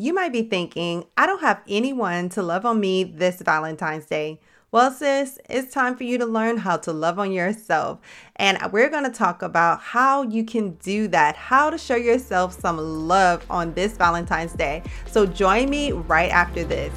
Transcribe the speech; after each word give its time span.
You 0.00 0.14
might 0.14 0.32
be 0.32 0.42
thinking, 0.42 1.06
I 1.16 1.26
don't 1.26 1.40
have 1.40 1.60
anyone 1.68 2.28
to 2.28 2.40
love 2.40 2.64
on 2.64 2.78
me 2.78 3.02
this 3.02 3.42
Valentine's 3.42 4.06
Day. 4.06 4.38
Well, 4.70 4.92
sis, 4.92 5.40
it's 5.50 5.74
time 5.74 5.96
for 5.96 6.04
you 6.04 6.18
to 6.18 6.24
learn 6.24 6.58
how 6.58 6.76
to 6.76 6.92
love 6.92 7.18
on 7.18 7.32
yourself. 7.32 7.98
And 8.36 8.58
we're 8.70 8.90
going 8.90 9.02
to 9.02 9.10
talk 9.10 9.42
about 9.42 9.80
how 9.80 10.22
you 10.22 10.44
can 10.44 10.74
do 10.74 11.08
that, 11.08 11.34
how 11.34 11.68
to 11.70 11.76
show 11.76 11.96
yourself 11.96 12.52
some 12.60 12.76
love 13.08 13.44
on 13.50 13.74
this 13.74 13.96
Valentine's 13.96 14.52
Day. 14.52 14.84
So 15.08 15.26
join 15.26 15.68
me 15.68 15.90
right 15.90 16.30
after 16.30 16.62
this. 16.62 16.94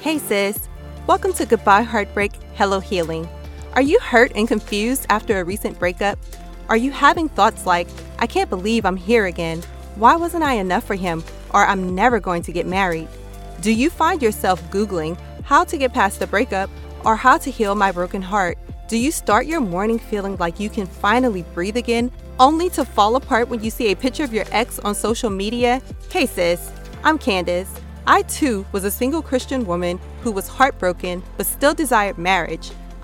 Hey, 0.00 0.18
sis. 0.18 0.68
Welcome 1.08 1.32
to 1.32 1.44
Goodbye 1.44 1.82
Heartbreak, 1.82 2.34
Hello 2.54 2.78
Healing. 2.78 3.28
Are 3.72 3.82
you 3.82 3.98
hurt 3.98 4.30
and 4.36 4.46
confused 4.46 5.06
after 5.10 5.40
a 5.40 5.44
recent 5.44 5.76
breakup? 5.80 6.20
Are 6.68 6.76
you 6.76 6.90
having 6.90 7.28
thoughts 7.28 7.66
like, 7.66 7.88
I 8.18 8.26
can't 8.26 8.50
believe 8.50 8.84
I'm 8.84 8.96
here 8.96 9.26
again? 9.26 9.62
Why 9.94 10.16
wasn't 10.16 10.44
I 10.44 10.54
enough 10.54 10.84
for 10.84 10.94
him? 10.94 11.22
or 11.56 11.64
I'm 11.64 11.94
never 11.94 12.20
going 12.20 12.42
to 12.42 12.52
get 12.52 12.66
married? 12.66 13.08
Do 13.62 13.72
you 13.72 13.88
find 13.88 14.22
yourself 14.22 14.62
Googling 14.70 15.18
how 15.42 15.64
to 15.64 15.78
get 15.78 15.94
past 15.94 16.18
the 16.18 16.26
breakup 16.26 16.68
or 17.04 17.16
how 17.16 17.38
to 17.38 17.50
heal 17.50 17.74
my 17.74 17.92
broken 17.92 18.20
heart? 18.20 18.58
Do 18.88 18.98
you 18.98 19.10
start 19.10 19.46
your 19.46 19.60
morning 19.60 19.98
feeling 19.98 20.36
like 20.36 20.60
you 20.60 20.68
can 20.68 20.86
finally 20.86 21.44
breathe 21.54 21.78
again, 21.78 22.12
only 22.38 22.68
to 22.70 22.84
fall 22.84 23.16
apart 23.16 23.48
when 23.48 23.64
you 23.64 23.70
see 23.70 23.90
a 23.90 23.96
picture 23.96 24.22
of 24.22 24.34
your 24.34 24.44
ex 24.52 24.78
on 24.80 24.94
social 24.94 25.30
media? 25.30 25.80
Hey 26.10 26.26
sis, 26.26 26.70
I'm 27.02 27.18
Candace. 27.18 27.72
I 28.06 28.22
too 28.22 28.66
was 28.72 28.84
a 28.84 28.90
single 28.90 29.22
Christian 29.22 29.66
woman 29.66 29.98
who 30.22 30.30
was 30.30 30.46
heartbroken 30.46 31.22
but 31.38 31.46
still 31.46 31.74
desired 31.74 32.18
marriage. 32.18 32.70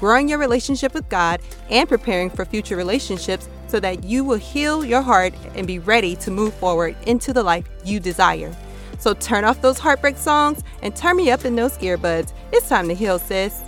growing 0.00 0.30
your 0.30 0.38
relationship 0.38 0.94
with 0.94 1.06
God, 1.10 1.40
and 1.68 1.86
preparing 1.86 2.30
for 2.30 2.46
future 2.46 2.74
relationships 2.74 3.50
so 3.68 3.78
that 3.78 4.02
you 4.02 4.24
will 4.24 4.38
heal 4.38 4.82
your 4.82 5.02
heart 5.02 5.34
and 5.54 5.66
be 5.66 5.78
ready 5.78 6.16
to 6.16 6.30
move 6.30 6.54
forward 6.54 6.96
into 7.06 7.34
the 7.34 7.42
life 7.42 7.68
you 7.84 8.00
desire. 8.00 8.56
So 8.98 9.12
turn 9.12 9.44
off 9.44 9.60
those 9.60 9.78
heartbreak 9.78 10.16
songs 10.16 10.64
and 10.82 10.96
turn 10.96 11.18
me 11.18 11.30
up 11.30 11.44
in 11.44 11.54
those 11.54 11.76
earbuds. 11.78 12.32
It's 12.50 12.66
time 12.66 12.88
to 12.88 12.94
heal, 12.94 13.18
sis. 13.18 13.62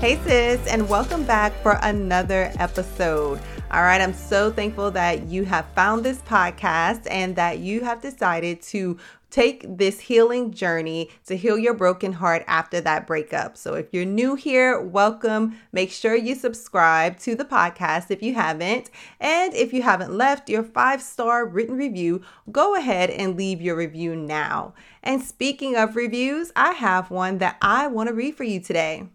Hey, 0.00 0.20
sis, 0.24 0.66
and 0.66 0.88
welcome 0.88 1.24
back 1.24 1.52
for 1.62 1.78
another 1.82 2.52
episode. 2.58 3.40
All 3.68 3.82
right, 3.82 4.00
I'm 4.00 4.14
so 4.14 4.52
thankful 4.52 4.92
that 4.92 5.26
you 5.26 5.44
have 5.44 5.66
found 5.74 6.04
this 6.04 6.18
podcast 6.18 7.06
and 7.10 7.34
that 7.34 7.58
you 7.58 7.82
have 7.82 8.00
decided 8.00 8.62
to 8.62 8.96
take 9.36 9.66
this 9.68 10.00
healing 10.00 10.50
journey 10.50 11.10
to 11.26 11.36
heal 11.36 11.58
your 11.58 11.74
broken 11.74 12.14
heart 12.14 12.42
after 12.46 12.80
that 12.80 13.06
breakup. 13.06 13.54
So, 13.54 13.74
if 13.74 13.92
you're 13.92 14.06
new 14.06 14.34
here, 14.34 14.80
welcome. 14.80 15.58
Make 15.72 15.90
sure 15.90 16.16
you 16.16 16.34
subscribe 16.34 17.18
to 17.18 17.34
the 17.34 17.44
podcast 17.44 18.10
if 18.10 18.22
you 18.22 18.32
haven't. 18.32 18.90
And 19.20 19.52
if 19.52 19.74
you 19.74 19.82
haven't 19.82 20.16
left 20.16 20.48
your 20.48 20.62
five 20.62 21.02
star 21.02 21.44
written 21.44 21.76
review, 21.76 22.22
go 22.50 22.76
ahead 22.76 23.10
and 23.10 23.36
leave 23.36 23.60
your 23.60 23.76
review 23.76 24.16
now. 24.16 24.72
And 25.02 25.20
speaking 25.20 25.76
of 25.76 25.96
reviews, 25.96 26.50
I 26.56 26.72
have 26.72 27.10
one 27.10 27.36
that 27.38 27.58
I 27.60 27.88
want 27.88 28.08
to 28.08 28.14
read 28.14 28.36
for 28.36 28.44
you 28.44 28.58
today. 28.58 29.06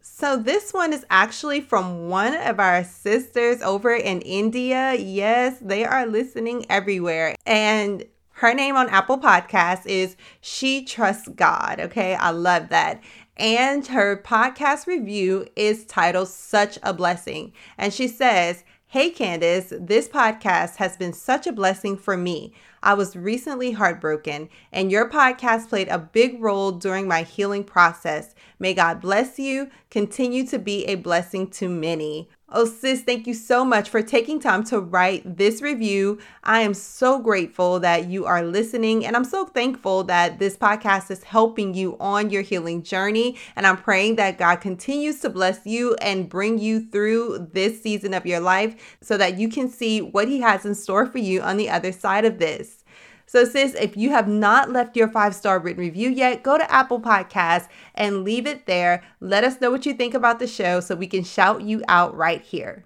So, 0.00 0.38
this 0.38 0.72
one 0.72 0.94
is 0.94 1.04
actually 1.10 1.60
from 1.60 2.08
one 2.08 2.34
of 2.34 2.58
our 2.58 2.82
sisters 2.82 3.60
over 3.60 3.94
in 3.94 4.22
India. 4.22 4.94
Yes, 4.94 5.58
they 5.60 5.84
are 5.84 6.06
listening 6.06 6.64
everywhere. 6.70 7.34
And 7.44 8.06
her 8.36 8.52
name 8.52 8.76
on 8.76 8.90
Apple 8.90 9.18
Podcasts 9.18 9.86
is 9.86 10.14
She 10.42 10.84
Trusts 10.84 11.28
God. 11.28 11.80
Okay, 11.80 12.14
I 12.14 12.30
love 12.30 12.68
that. 12.68 13.02
And 13.38 13.86
her 13.86 14.22
podcast 14.22 14.86
review 14.86 15.46
is 15.56 15.86
titled 15.86 16.28
Such 16.28 16.78
a 16.82 16.92
Blessing. 16.92 17.54
And 17.78 17.94
she 17.94 18.06
says, 18.06 18.62
Hey 18.88 19.08
Candace, 19.08 19.72
this 19.80 20.06
podcast 20.06 20.76
has 20.76 20.98
been 20.98 21.14
such 21.14 21.46
a 21.46 21.52
blessing 21.52 21.96
for 21.96 22.14
me. 22.14 22.52
I 22.82 22.92
was 22.92 23.16
recently 23.16 23.72
heartbroken, 23.72 24.50
and 24.70 24.92
your 24.92 25.08
podcast 25.08 25.70
played 25.70 25.88
a 25.88 25.98
big 25.98 26.40
role 26.42 26.72
during 26.72 27.08
my 27.08 27.22
healing 27.22 27.64
process. 27.64 28.34
May 28.58 28.74
God 28.74 29.00
bless 29.00 29.38
you. 29.38 29.70
Continue 29.90 30.46
to 30.46 30.58
be 30.58 30.84
a 30.86 30.94
blessing 30.94 31.48
to 31.50 31.68
many. 31.68 32.28
Oh, 32.48 32.64
sis, 32.64 33.02
thank 33.02 33.26
you 33.26 33.34
so 33.34 33.64
much 33.64 33.90
for 33.90 34.02
taking 34.02 34.38
time 34.38 34.62
to 34.64 34.78
write 34.78 35.36
this 35.36 35.60
review. 35.60 36.20
I 36.44 36.60
am 36.60 36.74
so 36.74 37.18
grateful 37.18 37.80
that 37.80 38.08
you 38.08 38.24
are 38.24 38.44
listening, 38.44 39.04
and 39.04 39.16
I'm 39.16 39.24
so 39.24 39.46
thankful 39.46 40.04
that 40.04 40.38
this 40.38 40.56
podcast 40.56 41.10
is 41.10 41.24
helping 41.24 41.74
you 41.74 41.96
on 41.98 42.30
your 42.30 42.42
healing 42.42 42.84
journey. 42.84 43.36
And 43.56 43.66
I'm 43.66 43.76
praying 43.76 44.14
that 44.16 44.38
God 44.38 44.60
continues 44.60 45.18
to 45.20 45.28
bless 45.28 45.66
you 45.66 45.96
and 45.96 46.28
bring 46.28 46.58
you 46.58 46.88
through 46.88 47.48
this 47.52 47.82
season 47.82 48.14
of 48.14 48.24
your 48.24 48.40
life 48.40 48.96
so 49.00 49.18
that 49.18 49.38
you 49.38 49.48
can 49.48 49.68
see 49.68 50.00
what 50.00 50.28
He 50.28 50.38
has 50.40 50.64
in 50.64 50.76
store 50.76 51.04
for 51.04 51.18
you 51.18 51.40
on 51.42 51.56
the 51.56 51.68
other 51.68 51.90
side 51.90 52.24
of 52.24 52.38
this. 52.38 52.84
So, 53.26 53.44
sis, 53.44 53.74
if 53.74 53.96
you 53.96 54.10
have 54.10 54.28
not 54.28 54.70
left 54.70 54.96
your 54.96 55.08
five 55.08 55.34
star 55.34 55.58
written 55.58 55.82
review 55.82 56.08
yet, 56.08 56.44
go 56.44 56.56
to 56.56 56.72
Apple 56.72 57.00
Podcasts 57.00 57.68
and 57.94 58.22
leave 58.22 58.46
it 58.46 58.66
there. 58.66 59.02
Let 59.20 59.42
us 59.42 59.60
know 59.60 59.70
what 59.70 59.84
you 59.84 59.94
think 59.94 60.14
about 60.14 60.38
the 60.38 60.46
show 60.46 60.80
so 60.80 60.94
we 60.94 61.08
can 61.08 61.24
shout 61.24 61.62
you 61.62 61.82
out 61.88 62.16
right 62.16 62.42
here. 62.42 62.84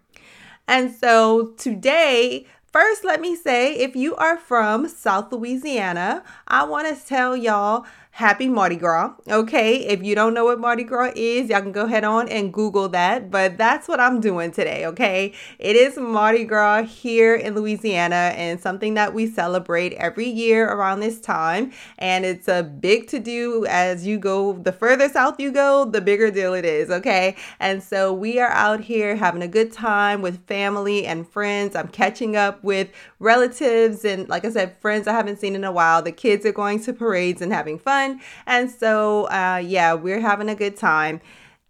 And 0.67 0.91
so 0.91 1.49
today, 1.59 2.47
First, 2.73 3.03
let 3.03 3.21
me 3.21 3.35
say 3.35 3.75
if 3.75 3.97
you 3.97 4.15
are 4.15 4.37
from 4.37 4.89
South 4.89 5.33
Louisiana, 5.33 6.23
I 6.47 6.63
want 6.63 6.87
to 6.87 7.05
tell 7.05 7.37
y'all 7.37 7.85
happy 8.13 8.49
Mardi 8.49 8.77
Gras. 8.77 9.15
Okay, 9.29 9.87
if 9.87 10.03
you 10.03 10.15
don't 10.15 10.35
know 10.35 10.45
what 10.45 10.59
Mardi 10.59 10.85
Gras 10.85 11.13
is, 11.17 11.49
y'all 11.49 11.63
can 11.63 11.73
go 11.73 11.85
ahead 11.85 12.05
on 12.05 12.29
and 12.29 12.53
Google 12.53 12.89
that. 12.91 13.31
But 13.31 13.57
that's 13.57 13.89
what 13.89 14.01
I'm 14.01 14.21
doing 14.21 14.51
today. 14.51 14.85
Okay, 14.87 15.33
it 15.59 15.77
is 15.77 15.97
Mardi 15.97 16.45
Gras 16.45 16.83
here 16.83 17.35
in 17.35 17.55
Louisiana 17.55 18.35
and 18.37 18.61
something 18.61 18.95
that 18.95 19.15
we 19.15 19.27
celebrate 19.27 19.93
every 19.95 20.29
year 20.29 20.71
around 20.71 21.01
this 21.01 21.21
time. 21.21 21.73
And 21.99 22.25
it's 22.25 22.49
a 22.49 22.63
big 22.63 23.09
to 23.09 23.19
do 23.19 23.65
as 23.67 24.07
you 24.07 24.19
go, 24.19 24.55
the 24.55 24.73
further 24.73 25.09
south 25.09 25.41
you 25.41 25.51
go, 25.51 25.85
the 25.85 26.01
bigger 26.01 26.31
deal 26.31 26.55
it 26.55 26.65
is. 26.65 26.91
Okay, 26.91 27.37
and 27.59 27.83
so 27.83 28.13
we 28.13 28.39
are 28.39 28.51
out 28.51 28.81
here 28.81 29.17
having 29.17 29.43
a 29.43 29.49
good 29.49 29.73
time 29.73 30.21
with 30.21 30.47
family 30.47 31.07
and 31.07 31.27
friends. 31.29 31.75
I'm 31.75 31.89
catching 31.89 32.37
up 32.37 32.60
with 32.63 32.89
relatives 33.19 34.05
and, 34.05 34.29
like 34.29 34.45
I 34.45 34.51
said, 34.51 34.77
friends 34.81 35.07
I 35.07 35.13
haven't 35.13 35.39
seen 35.39 35.55
in 35.55 35.65
a 35.65 35.73
while. 35.73 36.03
The 36.03 36.13
kids 36.13 36.45
are 36.47 36.53
going 36.53 36.83
to 36.85 36.93
parades 36.93 37.43
and 37.43 37.53
having 37.53 37.79
fun. 37.79 38.21
And 38.47 38.71
so, 38.71 39.25
uh, 39.25 39.63
yeah, 39.65 39.95
we're 39.95 40.21
having 40.21 40.49
a 40.49 40.55
good 40.55 40.77
time. 40.77 41.21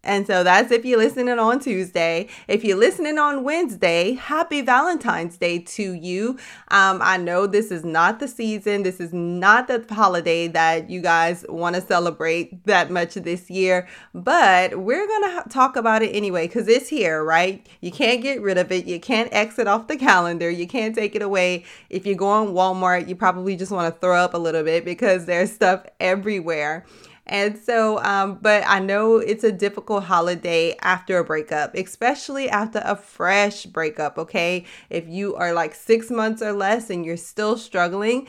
And 0.02 0.26
so 0.26 0.42
that's 0.42 0.72
if 0.72 0.84
you're 0.84 0.98
listening 0.98 1.38
on 1.38 1.60
Tuesday. 1.60 2.28
If 2.48 2.64
you're 2.64 2.78
listening 2.78 3.18
on 3.18 3.44
Wednesday, 3.44 4.12
happy 4.14 4.62
Valentine's 4.62 5.36
Day 5.36 5.58
to 5.58 5.92
you. 5.92 6.38
Um, 6.68 7.00
I 7.02 7.18
know 7.18 7.46
this 7.46 7.70
is 7.70 7.84
not 7.84 8.18
the 8.18 8.26
season, 8.26 8.82
this 8.82 8.98
is 8.98 9.12
not 9.12 9.68
the 9.68 9.84
holiday 9.90 10.48
that 10.48 10.88
you 10.88 11.02
guys 11.02 11.44
want 11.48 11.76
to 11.76 11.82
celebrate 11.82 12.64
that 12.66 12.90
much 12.90 13.14
this 13.14 13.50
year, 13.50 13.88
but 14.14 14.78
we're 14.80 15.06
going 15.06 15.22
to 15.24 15.30
ha- 15.30 15.44
talk 15.50 15.76
about 15.76 16.02
it 16.02 16.14
anyway 16.14 16.46
because 16.46 16.66
it's 16.66 16.88
here, 16.88 17.22
right? 17.22 17.66
You 17.82 17.90
can't 17.90 18.22
get 18.22 18.40
rid 18.40 18.56
of 18.56 18.72
it. 18.72 18.86
You 18.86 19.00
can't 19.00 19.30
exit 19.32 19.66
off 19.66 19.86
the 19.86 19.98
calendar. 19.98 20.48
You 20.48 20.66
can't 20.66 20.94
take 20.94 21.14
it 21.14 21.22
away. 21.22 21.64
If 21.90 22.06
you 22.06 22.14
go 22.14 22.28
on 22.28 22.48
Walmart, 22.48 23.06
you 23.06 23.16
probably 23.16 23.54
just 23.54 23.70
want 23.70 23.92
to 23.92 24.00
throw 24.00 24.16
up 24.16 24.32
a 24.32 24.38
little 24.38 24.62
bit 24.62 24.84
because 24.84 25.26
there's 25.26 25.52
stuff 25.52 25.84
everywhere. 26.00 26.86
And 27.26 27.56
so, 27.56 28.02
um, 28.02 28.38
but 28.42 28.64
I 28.66 28.80
know 28.80 29.16
it's 29.16 29.44
a 29.44 29.52
difficult 29.52 30.04
holiday 30.04 30.76
after 30.80 31.18
a 31.18 31.24
breakup, 31.24 31.74
especially 31.74 32.48
after 32.48 32.82
a 32.84 32.96
fresh 32.96 33.66
breakup. 33.66 34.18
Okay. 34.18 34.64
If 34.88 35.08
you 35.08 35.36
are 35.36 35.52
like 35.52 35.74
six 35.74 36.10
months 36.10 36.42
or 36.42 36.52
less 36.52 36.90
and 36.90 37.04
you're 37.04 37.16
still 37.16 37.56
struggling, 37.56 38.26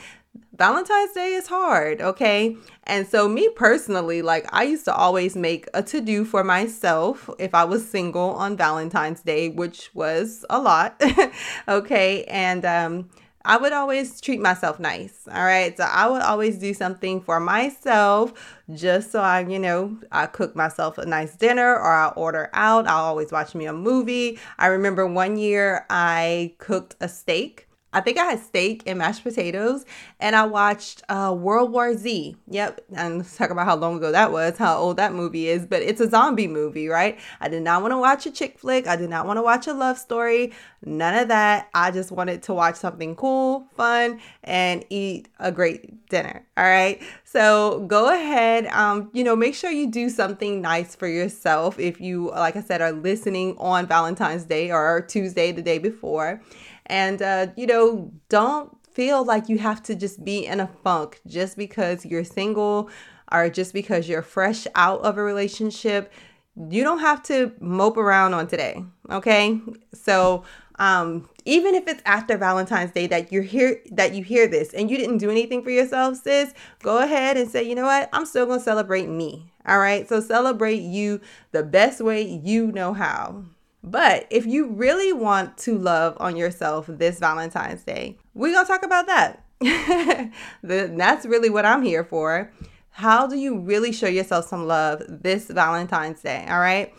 Valentine's 0.56 1.12
Day 1.12 1.32
is 1.34 1.46
hard, 1.46 2.00
okay? 2.00 2.56
And 2.84 3.06
so, 3.06 3.28
me 3.28 3.48
personally, 3.50 4.22
like, 4.22 4.46
I 4.50 4.64
used 4.64 4.84
to 4.86 4.94
always 4.94 5.34
make 5.34 5.66
a 5.74 5.82
to 5.84 6.00
do 6.00 6.24
for 6.24 6.44
myself 6.44 7.28
if 7.38 7.54
I 7.54 7.64
was 7.64 7.88
single 7.88 8.30
on 8.30 8.56
Valentine's 8.56 9.22
Day, 9.22 9.48
which 9.48 9.90
was 9.94 10.44
a 10.48 10.58
lot, 10.58 11.02
okay? 11.68 12.24
And, 12.24 12.64
um, 12.64 13.10
I 13.44 13.56
would 13.56 13.72
always 13.72 14.20
treat 14.20 14.40
myself 14.40 14.78
nice. 14.78 15.26
All 15.30 15.44
right. 15.44 15.76
So 15.76 15.84
I 15.84 16.08
would 16.08 16.22
always 16.22 16.58
do 16.58 16.74
something 16.74 17.20
for 17.20 17.40
myself 17.40 18.32
just 18.74 19.10
so 19.10 19.20
I, 19.20 19.40
you 19.40 19.58
know, 19.58 19.96
I 20.10 20.26
cook 20.26 20.54
myself 20.54 20.98
a 20.98 21.06
nice 21.06 21.36
dinner 21.36 21.74
or 21.74 21.92
I 21.92 22.08
order 22.08 22.50
out. 22.52 22.86
I'll 22.86 23.04
always 23.04 23.32
watch 23.32 23.54
me 23.54 23.66
a 23.66 23.72
movie. 23.72 24.38
I 24.58 24.66
remember 24.68 25.06
one 25.06 25.36
year 25.36 25.86
I 25.90 26.54
cooked 26.58 26.96
a 27.00 27.08
steak 27.08 27.68
I 27.92 28.00
think 28.00 28.18
I 28.18 28.24
had 28.24 28.40
steak 28.40 28.82
and 28.86 28.98
mashed 28.98 29.22
potatoes, 29.22 29.84
and 30.20 30.34
I 30.34 30.44
watched 30.46 31.02
uh, 31.08 31.34
World 31.36 31.72
War 31.72 31.96
Z. 31.96 32.36
Yep, 32.48 32.80
and 32.94 33.18
let's 33.18 33.36
talk 33.36 33.50
about 33.50 33.66
how 33.66 33.76
long 33.76 33.96
ago 33.96 34.12
that 34.12 34.32
was, 34.32 34.56
how 34.56 34.78
old 34.78 34.96
that 34.96 35.12
movie 35.12 35.48
is. 35.48 35.66
But 35.66 35.82
it's 35.82 36.00
a 36.00 36.08
zombie 36.08 36.48
movie, 36.48 36.88
right? 36.88 37.18
I 37.40 37.48
did 37.48 37.62
not 37.62 37.82
want 37.82 37.92
to 37.92 37.98
watch 37.98 38.26
a 38.26 38.30
chick 38.30 38.58
flick. 38.58 38.86
I 38.86 38.96
did 38.96 39.10
not 39.10 39.26
want 39.26 39.38
to 39.38 39.42
watch 39.42 39.66
a 39.66 39.72
love 39.72 39.98
story. 39.98 40.52
None 40.84 41.14
of 41.14 41.28
that. 41.28 41.68
I 41.74 41.90
just 41.90 42.10
wanted 42.10 42.42
to 42.44 42.54
watch 42.54 42.76
something 42.76 43.14
cool, 43.14 43.66
fun, 43.76 44.20
and 44.42 44.84
eat 44.90 45.28
a 45.38 45.52
great 45.52 46.08
dinner. 46.08 46.44
All 46.56 46.64
right. 46.64 47.00
So 47.24 47.84
go 47.86 48.12
ahead. 48.12 48.66
Um, 48.66 49.10
you 49.12 49.22
know, 49.24 49.36
make 49.36 49.54
sure 49.54 49.70
you 49.70 49.90
do 49.90 50.08
something 50.08 50.60
nice 50.60 50.94
for 50.96 51.06
yourself. 51.06 51.78
If 51.78 52.00
you, 52.00 52.30
like 52.30 52.56
I 52.56 52.62
said, 52.62 52.82
are 52.82 52.92
listening 52.92 53.56
on 53.58 53.86
Valentine's 53.86 54.44
Day 54.44 54.70
or 54.70 55.02
Tuesday, 55.02 55.52
the 55.52 55.62
day 55.62 55.78
before. 55.78 56.42
And, 56.86 57.22
uh, 57.22 57.48
you 57.56 57.66
know, 57.66 58.12
don't 58.28 58.76
feel 58.92 59.24
like 59.24 59.48
you 59.48 59.58
have 59.58 59.82
to 59.84 59.94
just 59.94 60.24
be 60.24 60.46
in 60.46 60.60
a 60.60 60.66
funk 60.82 61.20
just 61.26 61.56
because 61.56 62.04
you're 62.04 62.24
single 62.24 62.90
or 63.30 63.48
just 63.48 63.72
because 63.72 64.08
you're 64.08 64.22
fresh 64.22 64.66
out 64.74 65.00
of 65.00 65.16
a 65.16 65.22
relationship. 65.22 66.12
You 66.56 66.84
don't 66.84 66.98
have 66.98 67.22
to 67.24 67.52
mope 67.60 67.96
around 67.96 68.34
on 68.34 68.46
today. 68.46 68.84
Okay. 69.10 69.58
So, 69.94 70.44
um, 70.78 71.28
even 71.44 71.74
if 71.74 71.86
it's 71.86 72.02
after 72.06 72.36
Valentine's 72.36 72.92
Day 72.92 73.06
that 73.06 73.32
you're 73.32 73.42
here, 73.42 73.80
that 73.92 74.14
you 74.14 74.24
hear 74.24 74.46
this 74.46 74.72
and 74.74 74.90
you 74.90 74.96
didn't 74.96 75.18
do 75.18 75.30
anything 75.30 75.62
for 75.62 75.70
yourself, 75.70 76.18
sis, 76.18 76.52
go 76.82 76.98
ahead 76.98 77.36
and 77.36 77.50
say, 77.50 77.62
you 77.62 77.74
know 77.74 77.84
what? 77.84 78.08
I'm 78.12 78.26
still 78.26 78.46
to 78.46 78.60
celebrate 78.60 79.08
me. 79.08 79.52
All 79.66 79.78
right. 79.78 80.08
So 80.08 80.20
celebrate 80.20 80.80
you 80.80 81.20
the 81.52 81.62
best 81.62 82.00
way 82.00 82.22
you 82.22 82.72
know 82.72 82.92
how. 82.92 83.44
But 83.84 84.26
if 84.30 84.46
you 84.46 84.68
really 84.68 85.12
want 85.12 85.58
to 85.58 85.76
love 85.76 86.16
on 86.20 86.36
yourself 86.36 86.86
this 86.88 87.18
Valentine's 87.18 87.82
Day, 87.82 88.16
we're 88.34 88.52
going 88.52 88.64
to 88.64 88.72
talk 88.72 88.84
about 88.84 89.06
that. 89.06 89.44
That's 90.62 91.26
really 91.26 91.50
what 91.50 91.66
I'm 91.66 91.82
here 91.82 92.04
for. 92.04 92.52
How 92.90 93.26
do 93.26 93.36
you 93.36 93.58
really 93.58 93.90
show 93.90 94.06
yourself 94.06 94.46
some 94.46 94.66
love 94.66 95.02
this 95.08 95.46
Valentine's 95.46 96.20
Day? 96.20 96.46
All 96.48 96.60
right. 96.60 96.92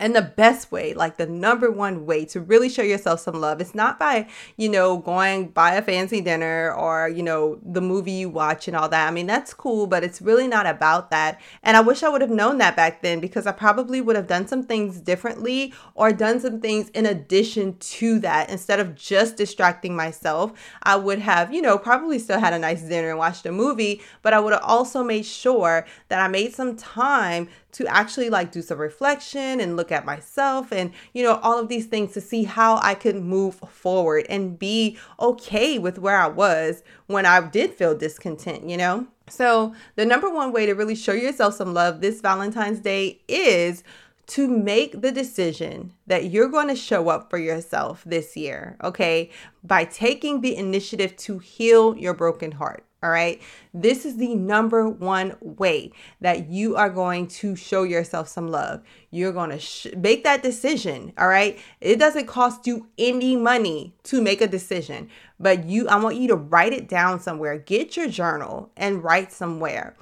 And 0.00 0.16
the 0.16 0.22
best 0.22 0.72
way, 0.72 0.94
like 0.94 1.18
the 1.18 1.26
number 1.26 1.70
one 1.70 2.06
way 2.06 2.24
to 2.24 2.40
really 2.40 2.70
show 2.70 2.82
yourself 2.82 3.20
some 3.20 3.34
love, 3.34 3.60
it's 3.60 3.74
not 3.74 3.98
by, 3.98 4.28
you 4.56 4.70
know, 4.70 4.96
going 4.96 5.48
buy 5.48 5.74
a 5.74 5.82
fancy 5.82 6.22
dinner 6.22 6.72
or, 6.72 7.10
you 7.10 7.22
know, 7.22 7.58
the 7.62 7.82
movie 7.82 8.12
you 8.12 8.30
watch 8.30 8.66
and 8.66 8.74
all 8.74 8.88
that. 8.88 9.06
I 9.06 9.10
mean, 9.10 9.26
that's 9.26 9.52
cool, 9.52 9.86
but 9.86 10.02
it's 10.02 10.22
really 10.22 10.48
not 10.48 10.64
about 10.64 11.10
that. 11.10 11.38
And 11.62 11.76
I 11.76 11.82
wish 11.82 12.02
I 12.02 12.08
would 12.08 12.22
have 12.22 12.30
known 12.30 12.56
that 12.58 12.76
back 12.76 13.02
then 13.02 13.20
because 13.20 13.46
I 13.46 13.52
probably 13.52 14.00
would 14.00 14.16
have 14.16 14.26
done 14.26 14.48
some 14.48 14.62
things 14.62 15.00
differently 15.00 15.74
or 15.94 16.12
done 16.12 16.40
some 16.40 16.62
things 16.62 16.88
in 16.90 17.04
addition 17.04 17.76
to 17.78 18.18
that. 18.20 18.48
Instead 18.48 18.80
of 18.80 18.94
just 18.94 19.36
distracting 19.36 19.94
myself, 19.94 20.52
I 20.82 20.96
would 20.96 21.18
have, 21.18 21.52
you 21.52 21.60
know, 21.60 21.76
probably 21.76 22.18
still 22.18 22.40
had 22.40 22.54
a 22.54 22.58
nice 22.58 22.80
dinner 22.80 23.10
and 23.10 23.18
watched 23.18 23.44
a 23.44 23.52
movie, 23.52 24.00
but 24.22 24.32
I 24.32 24.40
would 24.40 24.54
have 24.54 24.62
also 24.64 25.04
made 25.04 25.26
sure 25.26 25.84
that 26.08 26.20
I 26.22 26.28
made 26.28 26.54
some 26.54 26.74
time 26.74 27.50
to 27.72 27.86
actually 27.86 28.30
like 28.30 28.52
do 28.52 28.62
some 28.62 28.78
reflection 28.78 29.60
and 29.60 29.76
look 29.76 29.92
at 29.92 30.04
myself 30.04 30.72
and 30.72 30.92
you 31.12 31.22
know 31.22 31.36
all 31.42 31.58
of 31.58 31.68
these 31.68 31.86
things 31.86 32.12
to 32.12 32.20
see 32.20 32.44
how 32.44 32.78
I 32.82 32.94
could 32.94 33.16
move 33.16 33.54
forward 33.54 34.26
and 34.28 34.58
be 34.58 34.98
okay 35.18 35.78
with 35.78 35.98
where 35.98 36.16
I 36.16 36.28
was 36.28 36.82
when 37.06 37.26
I 37.26 37.40
did 37.48 37.74
feel 37.74 37.96
discontent, 37.96 38.68
you 38.68 38.76
know? 38.76 39.06
So, 39.28 39.74
the 39.94 40.04
number 40.04 40.28
one 40.28 40.52
way 40.52 40.66
to 40.66 40.74
really 40.74 40.96
show 40.96 41.12
yourself 41.12 41.54
some 41.54 41.72
love 41.72 42.00
this 42.00 42.20
Valentine's 42.20 42.80
Day 42.80 43.20
is 43.28 43.84
to 44.28 44.48
make 44.48 45.00
the 45.00 45.10
decision 45.10 45.92
that 46.06 46.30
you're 46.30 46.48
going 46.48 46.68
to 46.68 46.76
show 46.76 47.08
up 47.08 47.30
for 47.30 47.38
yourself 47.38 48.02
this 48.04 48.36
year, 48.36 48.76
okay? 48.82 49.30
By 49.64 49.84
taking 49.84 50.40
the 50.40 50.56
initiative 50.56 51.16
to 51.18 51.38
heal 51.38 51.96
your 51.96 52.14
broken 52.14 52.52
heart. 52.52 52.84
All 53.02 53.10
right. 53.10 53.40
This 53.72 54.04
is 54.04 54.18
the 54.18 54.34
number 54.34 54.86
one 54.86 55.36
way 55.40 55.92
that 56.20 56.50
you 56.50 56.76
are 56.76 56.90
going 56.90 57.28
to 57.28 57.56
show 57.56 57.82
yourself 57.82 58.28
some 58.28 58.48
love. 58.48 58.82
You're 59.10 59.32
going 59.32 59.50
to 59.50 59.58
sh- 59.58 59.86
make 59.96 60.22
that 60.24 60.42
decision. 60.42 61.14
All 61.16 61.28
right. 61.28 61.58
It 61.80 61.98
doesn't 61.98 62.26
cost 62.26 62.66
you 62.66 62.88
any 62.98 63.36
money 63.36 63.94
to 64.04 64.20
make 64.20 64.42
a 64.42 64.46
decision, 64.46 65.08
but 65.38 65.64
you, 65.64 65.88
I 65.88 65.96
want 65.96 66.16
you 66.16 66.28
to 66.28 66.36
write 66.36 66.74
it 66.74 66.88
down 66.88 67.20
somewhere. 67.20 67.56
Get 67.56 67.96
your 67.96 68.08
journal 68.08 68.70
and 68.76 69.02
write 69.02 69.32
somewhere. 69.32 69.96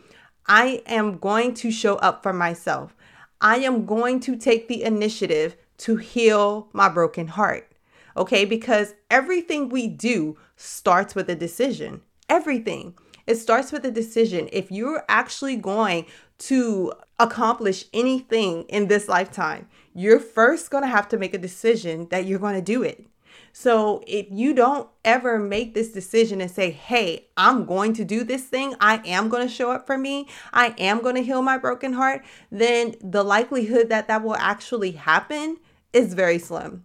I 0.49 0.83
am 0.87 1.19
going 1.19 1.55
to 1.55 1.71
show 1.71 1.97
up 1.97 2.25
for 2.25 2.33
myself. 2.33 2.97
I 3.41 3.59
am 3.59 3.87
going 3.87 4.19
to 4.21 4.35
take 4.35 4.67
the 4.67 4.83
initiative 4.83 5.56
to 5.79 5.97
heal 5.97 6.69
my 6.73 6.89
broken 6.89 7.29
heart. 7.29 7.71
Okay. 8.17 8.44
Because 8.44 8.94
everything 9.09 9.69
we 9.69 9.87
do 9.87 10.37
starts 10.56 11.15
with 11.15 11.31
a 11.31 11.37
decision 11.37 12.01
everything. 12.29 12.95
It 13.27 13.37
starts 13.37 13.73
with 13.73 13.85
a 13.85 13.91
decision. 13.91 14.49
If 14.53 14.71
you're 14.71 15.05
actually 15.09 15.57
going 15.57 16.07
to 16.39 16.93
accomplish 17.19 17.85
anything 17.93 18.63
in 18.65 18.89
this 18.89 19.09
lifetime, 19.09 19.69
you're 19.95 20.21
first 20.21 20.71
going 20.71 20.85
to 20.85 20.89
have 20.89 21.09
to 21.09 21.19
make 21.19 21.35
a 21.35 21.39
decision 21.39 22.09
that 22.11 22.27
you're 22.27 22.39
going 22.39 22.55
to 22.55 22.63
do 22.63 22.83
it. 22.83 23.07
So 23.53 24.03
if 24.07 24.27
you 24.31 24.55
don't 24.55 24.89
ever 25.05 25.39
make 25.39 25.75
this 25.75 25.91
decision 25.91 26.41
and 26.41 26.51
say, 26.51 26.71
hey, 26.71 27.29
I'm 27.37 27.65
going 27.65 27.93
to 27.95 28.05
do 28.05 28.23
this 28.23 28.45
thing, 28.45 28.75
I 28.81 29.03
am 29.05 29.29
going 29.29 29.47
to 29.47 29.53
show 29.53 29.73
up 29.73 29.87
for 29.87 29.99
me, 29.99 30.29
I 30.53 30.75
am 30.79 31.03
going 31.03 31.17
to 31.17 31.23
heal 31.23 31.43
my 31.43 31.59
broken 31.59 31.95
heart, 31.95 32.25
then 32.53 32.95
the 33.03 33.25
likelihood 33.25 33.89
that 33.89 34.07
that 34.09 34.23
will 34.23 34.37
actually 34.37 34.93
happen 34.93 35.59
is 35.93 36.15
very 36.15 36.39
slim. 36.39 36.85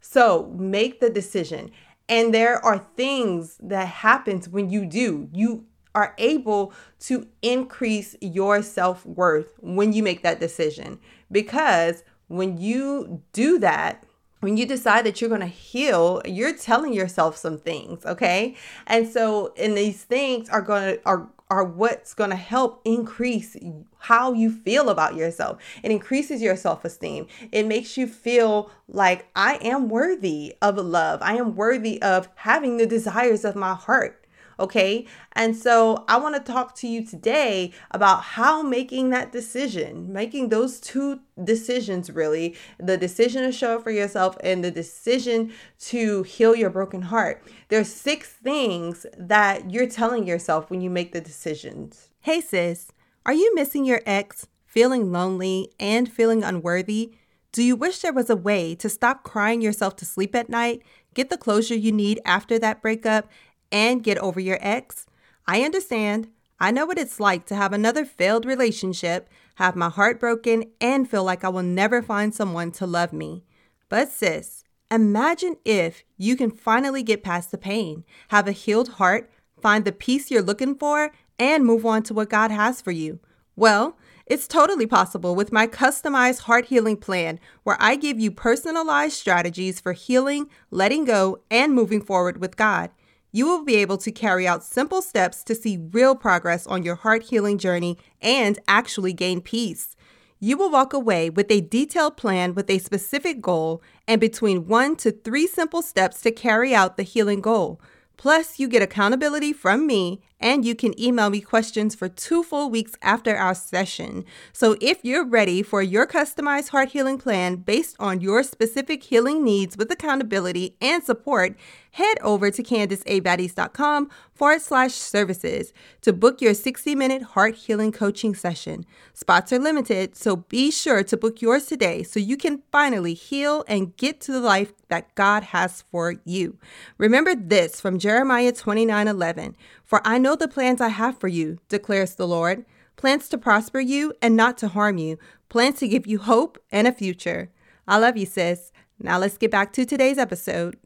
So 0.00 0.52
make 0.58 1.00
the 1.00 1.10
decision. 1.10 1.70
And 2.10 2.34
there 2.34 2.62
are 2.64 2.78
things 2.78 3.56
that 3.62 3.86
happens 3.86 4.48
when 4.48 4.68
you 4.68 4.84
do. 4.84 5.30
You 5.32 5.64
are 5.94 6.14
able 6.18 6.72
to 7.00 7.26
increase 7.40 8.16
your 8.20 8.62
self-worth 8.62 9.54
when 9.60 9.92
you 9.92 10.02
make 10.02 10.22
that 10.22 10.40
decision 10.40 10.98
because 11.30 12.02
when 12.26 12.58
you 12.58 13.22
do 13.32 13.58
that, 13.60 14.04
when 14.40 14.56
you 14.56 14.66
decide 14.66 15.04
that 15.06 15.20
you're 15.20 15.28
going 15.28 15.40
to 15.40 15.46
heal, 15.46 16.22
you're 16.24 16.56
telling 16.56 16.92
yourself 16.92 17.36
some 17.36 17.58
things, 17.58 18.04
okay? 18.04 18.56
And 18.86 19.08
so 19.08 19.52
and 19.56 19.76
these 19.76 20.02
things 20.02 20.48
are 20.48 20.62
going 20.62 20.96
to 20.96 21.00
are 21.06 21.28
are 21.50 21.64
what's 21.64 22.14
going 22.14 22.30
to 22.30 22.36
help 22.36 22.80
increase 22.84 23.56
how 23.98 24.32
you 24.32 24.50
feel 24.50 24.88
about 24.88 25.16
yourself. 25.16 25.58
It 25.82 25.90
increases 25.90 26.40
your 26.40 26.56
self 26.56 26.84
esteem. 26.84 27.26
It 27.50 27.66
makes 27.66 27.96
you 27.96 28.06
feel 28.06 28.70
like 28.88 29.26
I 29.34 29.56
am 29.56 29.88
worthy 29.88 30.54
of 30.62 30.76
love. 30.76 31.20
I 31.22 31.34
am 31.34 31.56
worthy 31.56 32.00
of 32.00 32.28
having 32.36 32.76
the 32.76 32.86
desires 32.86 33.44
of 33.44 33.56
my 33.56 33.74
heart. 33.74 34.19
Okay. 34.60 35.06
And 35.32 35.56
so 35.56 36.04
I 36.06 36.18
want 36.18 36.34
to 36.36 36.52
talk 36.52 36.74
to 36.76 36.86
you 36.86 37.04
today 37.04 37.72
about 37.90 38.22
how 38.22 38.62
making 38.62 39.08
that 39.10 39.32
decision, 39.32 40.12
making 40.12 40.50
those 40.50 40.78
two 40.78 41.20
decisions 41.42 42.10
really, 42.10 42.54
the 42.78 42.98
decision 42.98 43.42
to 43.42 43.52
show 43.52 43.76
up 43.76 43.82
for 43.82 43.90
yourself 43.90 44.36
and 44.44 44.62
the 44.62 44.70
decision 44.70 45.52
to 45.78 46.22
heal 46.24 46.54
your 46.54 46.68
broken 46.68 47.02
heart. 47.02 47.42
There's 47.68 47.90
six 47.90 48.28
things 48.28 49.06
that 49.16 49.70
you're 49.70 49.88
telling 49.88 50.26
yourself 50.26 50.70
when 50.70 50.82
you 50.82 50.90
make 50.90 51.12
the 51.12 51.22
decisions. 51.22 52.10
Hey, 52.20 52.42
sis, 52.42 52.92
are 53.24 53.32
you 53.32 53.54
missing 53.54 53.86
your 53.86 54.02
ex, 54.04 54.46
feeling 54.66 55.10
lonely, 55.10 55.72
and 55.80 56.12
feeling 56.12 56.44
unworthy? 56.44 57.14
Do 57.52 57.62
you 57.62 57.74
wish 57.74 58.00
there 58.00 58.12
was 58.12 58.30
a 58.30 58.36
way 58.36 58.74
to 58.76 58.88
stop 58.88 59.24
crying 59.24 59.60
yourself 59.60 59.96
to 59.96 60.04
sleep 60.04 60.36
at 60.36 60.48
night, 60.48 60.82
get 61.14 61.30
the 61.30 61.36
closure 61.36 61.74
you 61.74 61.90
need 61.90 62.20
after 62.24 62.58
that 62.60 62.80
breakup, 62.80 63.28
and 63.72 64.02
get 64.02 64.18
over 64.18 64.40
your 64.40 64.58
ex. 64.60 65.06
I 65.46 65.62
understand. 65.62 66.28
I 66.58 66.70
know 66.70 66.86
what 66.86 66.98
it's 66.98 67.18
like 67.18 67.46
to 67.46 67.54
have 67.54 67.72
another 67.72 68.04
failed 68.04 68.44
relationship, 68.44 69.28
have 69.56 69.74
my 69.74 69.88
heart 69.88 70.20
broken, 70.20 70.64
and 70.80 71.08
feel 71.08 71.24
like 71.24 71.42
I 71.42 71.48
will 71.48 71.62
never 71.62 72.02
find 72.02 72.34
someone 72.34 72.70
to 72.72 72.86
love 72.86 73.12
me. 73.12 73.44
But, 73.88 74.10
sis, 74.10 74.64
imagine 74.90 75.56
if 75.64 76.04
you 76.18 76.36
can 76.36 76.50
finally 76.50 77.02
get 77.02 77.22
past 77.22 77.50
the 77.50 77.58
pain, 77.58 78.04
have 78.28 78.46
a 78.46 78.52
healed 78.52 78.90
heart, 78.90 79.30
find 79.60 79.84
the 79.84 79.92
peace 79.92 80.30
you're 80.30 80.42
looking 80.42 80.74
for, 80.74 81.12
and 81.38 81.64
move 81.64 81.86
on 81.86 82.02
to 82.04 82.14
what 82.14 82.28
God 82.28 82.50
has 82.50 82.80
for 82.82 82.90
you. 82.90 83.20
Well, 83.56 83.96
it's 84.26 84.46
totally 84.46 84.86
possible 84.86 85.34
with 85.34 85.52
my 85.52 85.66
customized 85.66 86.40
heart 86.40 86.66
healing 86.66 86.98
plan, 86.98 87.40
where 87.64 87.76
I 87.80 87.96
give 87.96 88.20
you 88.20 88.30
personalized 88.30 89.14
strategies 89.14 89.80
for 89.80 89.92
healing, 89.92 90.48
letting 90.70 91.04
go, 91.04 91.40
and 91.50 91.74
moving 91.74 92.00
forward 92.00 92.40
with 92.40 92.56
God 92.56 92.90
you 93.32 93.46
will 93.46 93.64
be 93.64 93.76
able 93.76 93.98
to 93.98 94.10
carry 94.10 94.46
out 94.46 94.64
simple 94.64 95.02
steps 95.02 95.42
to 95.44 95.54
see 95.54 95.78
real 95.92 96.14
progress 96.14 96.66
on 96.66 96.82
your 96.82 96.96
heart 96.96 97.24
healing 97.24 97.58
journey 97.58 97.98
and 98.20 98.58
actually 98.66 99.12
gain 99.12 99.40
peace. 99.40 99.96
You 100.38 100.56
will 100.56 100.70
walk 100.70 100.92
away 100.92 101.28
with 101.28 101.50
a 101.50 101.60
detailed 101.60 102.16
plan 102.16 102.54
with 102.54 102.70
a 102.70 102.78
specific 102.78 103.42
goal 103.42 103.82
and 104.08 104.20
between 104.20 104.66
one 104.66 104.96
to 104.96 105.12
three 105.12 105.46
simple 105.46 105.82
steps 105.82 106.22
to 106.22 106.30
carry 106.30 106.74
out 106.74 106.96
the 106.96 107.02
healing 107.02 107.40
goal. 107.40 107.80
Plus, 108.16 108.58
you 108.58 108.68
get 108.68 108.82
accountability 108.82 109.50
from 109.50 109.86
me 109.86 110.20
and 110.38 110.62
you 110.62 110.74
can 110.74 110.98
email 111.00 111.30
me 111.30 111.40
questions 111.40 111.94
for 111.94 112.06
two 112.06 112.42
full 112.42 112.68
weeks 112.68 112.92
after 113.00 113.34
our 113.34 113.54
session. 113.54 114.26
So, 114.52 114.76
if 114.78 114.98
you're 115.02 115.26
ready 115.26 115.62
for 115.62 115.82
your 115.82 116.06
customized 116.06 116.68
heart 116.68 116.90
healing 116.90 117.16
plan 117.16 117.56
based 117.56 117.96
on 117.98 118.20
your 118.20 118.42
specific 118.42 119.02
healing 119.04 119.42
needs 119.42 119.76
with 119.78 119.90
accountability 119.90 120.76
and 120.82 121.02
support, 121.02 121.56
head 121.92 122.18
over 122.22 122.50
to 122.50 122.62
CandiceABaddies.com 122.62 124.10
forward 124.32 124.62
slash 124.62 124.92
services 124.92 125.72
to 126.00 126.12
book 126.12 126.40
your 126.40 126.54
60 126.54 126.94
minute 126.94 127.22
heart 127.22 127.54
healing 127.54 127.92
coaching 127.92 128.34
session. 128.34 128.84
Spots 129.12 129.52
are 129.52 129.58
limited, 129.58 130.16
so 130.16 130.36
be 130.36 130.70
sure 130.70 131.02
to 131.02 131.16
book 131.16 131.42
yours 131.42 131.66
today 131.66 132.02
so 132.02 132.20
you 132.20 132.36
can 132.36 132.62
finally 132.72 133.14
heal 133.14 133.64
and 133.68 133.96
get 133.96 134.20
to 134.22 134.32
the 134.32 134.40
life 134.40 134.72
that 134.88 135.14
God 135.14 135.44
has 135.44 135.82
for 135.90 136.16
you. 136.24 136.58
Remember 136.98 137.34
this 137.34 137.80
from 137.80 137.98
Jeremiah 137.98 138.52
29 138.52 139.08
11 139.08 139.56
For 139.84 140.00
I 140.04 140.18
know 140.18 140.36
the 140.36 140.48
plans 140.48 140.80
I 140.80 140.88
have 140.88 141.18
for 141.18 141.28
you, 141.28 141.58
declares 141.68 142.14
the 142.14 142.26
Lord 142.26 142.64
plans 143.00 143.30
to 143.30 143.38
prosper 143.38 143.80
you 143.80 144.12
and 144.20 144.36
not 144.36 144.58
to 144.58 144.68
harm 144.68 144.98
you, 144.98 145.18
plans 145.48 145.78
to 145.78 145.88
give 145.88 146.06
you 146.06 146.18
hope 146.18 146.58
and 146.70 146.86
a 146.86 146.92
future. 146.92 147.50
I 147.88 147.96
love 147.98 148.18
you, 148.18 148.26
sis. 148.26 148.72
Now 148.98 149.18
let's 149.18 149.38
get 149.38 149.50
back 149.50 149.72
to 149.72 149.86
today's 149.86 150.18
episode. 150.18 150.76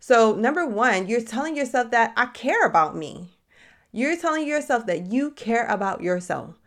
So, 0.00 0.34
number 0.34 0.66
one, 0.66 1.08
you're 1.08 1.20
telling 1.20 1.56
yourself 1.56 1.90
that 1.90 2.12
I 2.16 2.26
care 2.26 2.64
about 2.64 2.96
me. 2.96 3.30
You're 3.92 4.16
telling 4.16 4.46
yourself 4.46 4.86
that 4.86 5.10
you 5.10 5.30
care 5.30 5.66
about 5.66 6.02
yourself. 6.02 6.60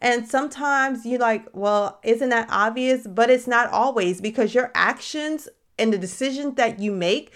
And 0.00 0.28
sometimes 0.28 1.06
you're 1.06 1.20
like, 1.20 1.46
well, 1.52 2.00
isn't 2.02 2.30
that 2.30 2.48
obvious? 2.50 3.06
But 3.06 3.30
it's 3.30 3.46
not 3.46 3.70
always 3.70 4.20
because 4.20 4.54
your 4.54 4.72
actions 4.74 5.48
and 5.78 5.92
the 5.92 5.98
decisions 5.98 6.56
that 6.56 6.80
you 6.80 6.90
make 6.90 7.32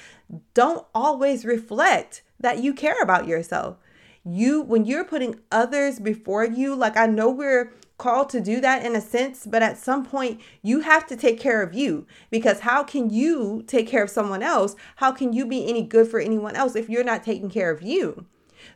don't 0.55 0.85
always 0.95 1.45
reflect 1.45 2.23
that 2.41 2.59
you 2.63 2.75
care 2.75 3.01
about 3.01 3.29
yourself. 3.29 3.77
You, 4.25 4.63
when 4.63 4.85
you're 4.85 5.05
putting 5.05 5.39
others 5.53 6.01
before 6.01 6.45
you, 6.45 6.75
like 6.75 6.97
I 6.97 7.07
know 7.07 7.31
we're 7.31 7.73
called 7.99 8.29
to 8.31 8.41
do 8.41 8.61
that 8.61 8.85
in 8.85 8.95
a 8.95 9.01
sense, 9.01 9.47
but 9.47 9.63
at 9.63 9.79
some 9.79 10.05
point 10.05 10.41
you 10.63 10.81
have 10.81 11.07
to 11.07 11.17
take 11.17 11.41
care 11.41 11.63
of 11.63 11.75
you 11.75 12.07
because 12.31 12.61
how 12.61 12.83
can 12.83 13.11
you 13.11 13.65
take 13.67 13.89
care 13.89 14.05
of 14.05 14.11
someone 14.11 14.43
else? 14.43 14.77
How 14.97 15.13
can 15.13 15.33
you 15.33 15.47
be 15.47 15.67
any 15.67 15.83
good 15.83 16.09
for 16.09 16.21
anyone 16.21 16.57
else 16.57 16.77
if 16.77 16.89
you're 16.89 17.05
not 17.05 17.25
taking 17.25 17.51
care 17.51 17.71
of 17.71 17.83
you? 17.83 18.27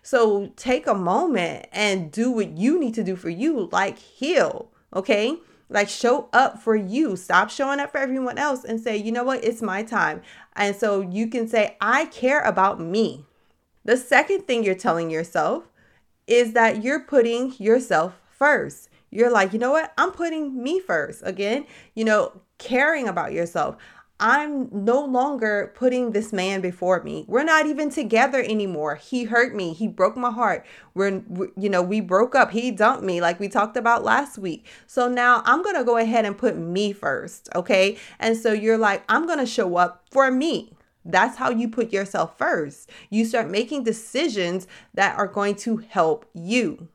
So 0.03 0.53
take 0.57 0.87
a 0.87 0.95
moment 0.95 1.67
and 1.73 2.11
do 2.11 2.31
what 2.31 2.57
you 2.57 2.79
need 2.79 2.95
to 2.95 3.05
do 3.05 3.17
for 3.17 3.31
you, 3.31 3.69
like 3.73 3.99
heal, 3.99 4.71
okay? 4.95 5.37
Like 5.69 5.89
show 5.89 6.29
up 6.33 6.61
for 6.61 6.75
you. 6.75 7.17
Stop 7.17 7.51
showing 7.51 7.81
up 7.81 7.93
for 7.93 7.99
everyone 7.99 8.39
else 8.39 8.65
and 8.65 8.81
say, 8.81 8.97
you 8.97 9.13
know 9.13 9.25
what, 9.25 9.45
it's 9.45 9.63
my 9.63 9.83
time. 9.83 10.23
And 10.57 10.75
so 10.75 11.01
you 11.01 11.29
can 11.29 11.47
say, 11.47 11.77
I 11.81 12.07
care 12.07 12.41
about 12.41 12.81
me. 12.81 13.27
The 13.85 13.97
second 13.97 14.47
thing 14.47 14.65
you're 14.65 14.75
telling 14.75 15.11
yourself 15.11 15.65
is 16.27 16.53
that 16.53 16.83
you're 16.83 17.01
putting 17.01 17.55
yourself 17.59 18.15
first 18.31 18.90
you're 19.11 19.31
like, 19.31 19.53
you 19.53 19.59
know 19.59 19.73
what? 19.73 19.93
I'm 19.99 20.13
putting 20.13 20.63
me 20.63 20.81
first. 20.81 21.23
Again, 21.25 21.67
you 21.95 22.05
know, 22.05 22.41
caring 22.59 23.09
about 23.09 23.33
yourself. 23.33 23.77
I'm 24.23 24.69
no 24.71 25.03
longer 25.03 25.73
putting 25.75 26.13
this 26.13 26.31
man 26.31 26.61
before 26.61 27.03
me. 27.03 27.25
We're 27.27 27.43
not 27.43 27.65
even 27.65 27.89
together 27.89 28.39
anymore. 28.43 28.97
He 28.97 29.25
hurt 29.25 29.55
me. 29.55 29.73
He 29.73 29.89
broke 29.89 30.15
my 30.15 30.31
heart. 30.31 30.67
We're, 30.93 31.23
you 31.57 31.71
know, 31.71 31.81
we 31.81 32.03
broke 32.03 32.35
up. 32.35 32.51
He 32.51 32.71
dumped 32.71 33.03
me, 33.03 33.23
like 33.23 33.41
we 33.41 33.49
talked 33.49 33.79
about 33.79 34.05
last 34.05 34.37
week. 34.37 34.67
So 34.87 35.09
now 35.09 35.43
I'm 35.47 35.63
going 35.63 35.77
to 35.77 35.85
go 35.85 35.97
ahead 35.97 36.27
and 36.27 36.37
put 36.37 36.59
me 36.59 36.93
first. 36.93 37.49
Okay. 37.55 37.97
And 38.19 38.37
so 38.37 38.53
you're 38.53 38.77
like, 38.77 39.05
I'm 39.09 39.27
going 39.27 39.39
to 39.39 39.47
show 39.47 39.77
up 39.77 40.05
for 40.11 40.31
me. 40.31 40.75
That's 41.03 41.39
how 41.39 41.49
you 41.49 41.69
put 41.69 41.91
yourself 41.91 42.37
first. 42.37 42.91
You 43.09 43.25
start 43.25 43.49
making 43.49 43.85
decisions 43.85 44.67
that 44.93 45.17
are 45.17 45.29
going 45.29 45.57
to 45.57 45.79
help 45.79 46.27
you. 46.35 46.89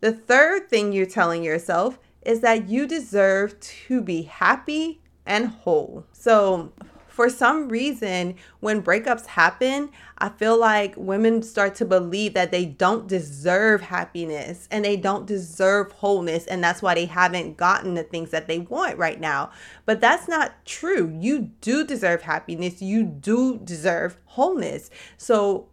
The 0.00 0.12
third 0.12 0.68
thing 0.68 0.92
you're 0.92 1.06
telling 1.06 1.42
yourself 1.42 1.98
is 2.22 2.40
that 2.40 2.68
you 2.68 2.86
deserve 2.86 3.58
to 3.60 4.00
be 4.00 4.22
happy 4.22 5.00
and 5.26 5.48
whole. 5.48 6.04
So, 6.12 6.72
for 7.08 7.28
some 7.28 7.68
reason, 7.68 8.36
when 8.60 8.80
breakups 8.80 9.26
happen, 9.26 9.90
I 10.18 10.28
feel 10.28 10.56
like 10.56 10.94
women 10.96 11.42
start 11.42 11.74
to 11.76 11.84
believe 11.84 12.34
that 12.34 12.52
they 12.52 12.64
don't 12.64 13.08
deserve 13.08 13.80
happiness 13.80 14.68
and 14.70 14.84
they 14.84 14.96
don't 14.96 15.26
deserve 15.26 15.90
wholeness. 15.90 16.46
And 16.46 16.62
that's 16.62 16.80
why 16.80 16.94
they 16.94 17.06
haven't 17.06 17.56
gotten 17.56 17.94
the 17.94 18.04
things 18.04 18.30
that 18.30 18.46
they 18.46 18.60
want 18.60 18.98
right 18.98 19.18
now. 19.18 19.50
But 19.84 20.00
that's 20.00 20.28
not 20.28 20.64
true. 20.64 21.12
You 21.18 21.50
do 21.60 21.84
deserve 21.84 22.22
happiness, 22.22 22.80
you 22.80 23.02
do 23.02 23.58
deserve 23.58 24.16
wholeness. 24.26 24.88
So, 25.16 25.66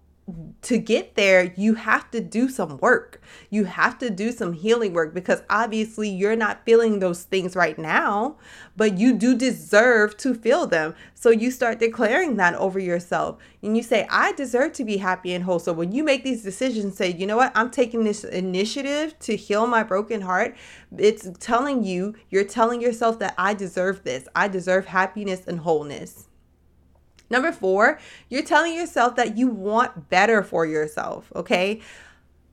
to 0.63 0.79
get 0.79 1.13
there, 1.13 1.53
you 1.55 1.75
have 1.75 2.09
to 2.09 2.19
do 2.19 2.49
some 2.49 2.77
work. 2.77 3.21
You 3.51 3.65
have 3.65 3.99
to 3.99 4.09
do 4.09 4.31
some 4.31 4.53
healing 4.53 4.93
work 4.93 5.13
because 5.13 5.43
obviously 5.51 6.09
you're 6.09 6.35
not 6.35 6.65
feeling 6.65 6.97
those 6.97 7.23
things 7.23 7.55
right 7.55 7.77
now, 7.77 8.37
but 8.75 8.97
you 8.97 9.13
do 9.13 9.35
deserve 9.35 10.17
to 10.17 10.33
feel 10.33 10.65
them. 10.65 10.95
So 11.13 11.29
you 11.29 11.51
start 11.51 11.77
declaring 11.77 12.37
that 12.37 12.55
over 12.55 12.79
yourself 12.79 13.37
and 13.61 13.77
you 13.77 13.83
say, 13.83 14.07
I 14.09 14.31
deserve 14.31 14.73
to 14.73 14.83
be 14.83 14.97
happy 14.97 15.31
and 15.33 15.43
whole. 15.43 15.59
So 15.59 15.73
when 15.73 15.91
you 15.91 16.03
make 16.03 16.23
these 16.23 16.41
decisions, 16.41 16.97
say, 16.97 17.13
you 17.13 17.27
know 17.27 17.37
what, 17.37 17.51
I'm 17.53 17.69
taking 17.69 18.03
this 18.03 18.23
initiative 18.23 19.17
to 19.19 19.35
heal 19.35 19.67
my 19.67 19.83
broken 19.83 20.21
heart. 20.21 20.55
It's 20.97 21.29
telling 21.39 21.83
you, 21.83 22.15
you're 22.31 22.43
telling 22.43 22.81
yourself 22.81 23.19
that 23.19 23.35
I 23.37 23.53
deserve 23.53 24.03
this. 24.03 24.27
I 24.35 24.47
deserve 24.47 24.87
happiness 24.87 25.45
and 25.45 25.59
wholeness. 25.59 26.29
Number 27.29 27.51
four, 27.51 27.99
you're 28.29 28.43
telling 28.43 28.75
yourself 28.75 29.15
that 29.15 29.37
you 29.37 29.47
want 29.47 30.09
better 30.09 30.43
for 30.43 30.65
yourself, 30.65 31.31
okay? 31.35 31.81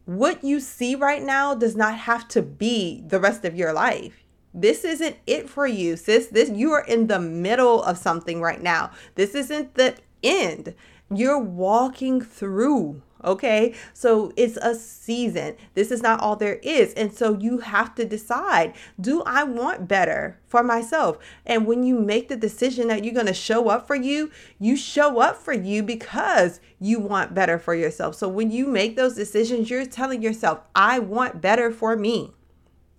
What 0.04 0.42
you 0.42 0.60
see 0.60 0.94
right 0.94 1.22
now 1.22 1.54
does 1.54 1.76
not 1.76 1.96
have 1.96 2.26
to 2.28 2.42
be 2.42 3.02
the 3.06 3.20
rest 3.20 3.44
of 3.44 3.54
your 3.54 3.72
life. 3.72 4.24
This 4.54 4.84
isn't 4.84 5.16
it 5.26 5.48
for 5.48 5.66
you, 5.66 5.96
sis. 5.96 6.26
This 6.26 6.50
you 6.50 6.72
are 6.72 6.84
in 6.84 7.06
the 7.06 7.20
middle 7.20 7.82
of 7.82 7.96
something 7.98 8.40
right 8.40 8.60
now. 8.60 8.90
This 9.14 9.34
isn't 9.34 9.74
the 9.74 9.96
end. 10.22 10.74
You're 11.14 11.38
walking 11.38 12.20
through 12.20 13.02
Okay. 13.24 13.74
So 13.94 14.32
it's 14.36 14.56
a 14.56 14.74
season. 14.74 15.56
This 15.74 15.90
is 15.90 16.02
not 16.02 16.20
all 16.20 16.36
there 16.36 16.56
is. 16.62 16.92
And 16.94 17.12
so 17.12 17.38
you 17.38 17.58
have 17.58 17.94
to 17.96 18.04
decide 18.04 18.74
do 19.00 19.22
I 19.22 19.44
want 19.44 19.88
better 19.88 20.38
for 20.48 20.62
myself? 20.62 21.18
And 21.46 21.66
when 21.66 21.82
you 21.82 21.98
make 21.98 22.28
the 22.28 22.36
decision 22.36 22.88
that 22.88 23.04
you're 23.04 23.14
going 23.14 23.26
to 23.26 23.34
show 23.34 23.68
up 23.68 23.86
for 23.86 23.96
you, 23.96 24.30
you 24.58 24.76
show 24.76 25.20
up 25.20 25.36
for 25.36 25.52
you 25.52 25.82
because 25.82 26.60
you 26.78 26.98
want 26.98 27.34
better 27.34 27.58
for 27.58 27.74
yourself. 27.74 28.14
So 28.14 28.28
when 28.28 28.50
you 28.50 28.66
make 28.66 28.96
those 28.96 29.14
decisions, 29.14 29.70
you're 29.70 29.86
telling 29.86 30.22
yourself, 30.22 30.60
I 30.74 30.98
want 30.98 31.40
better 31.40 31.70
for 31.70 31.96
me. 31.96 32.32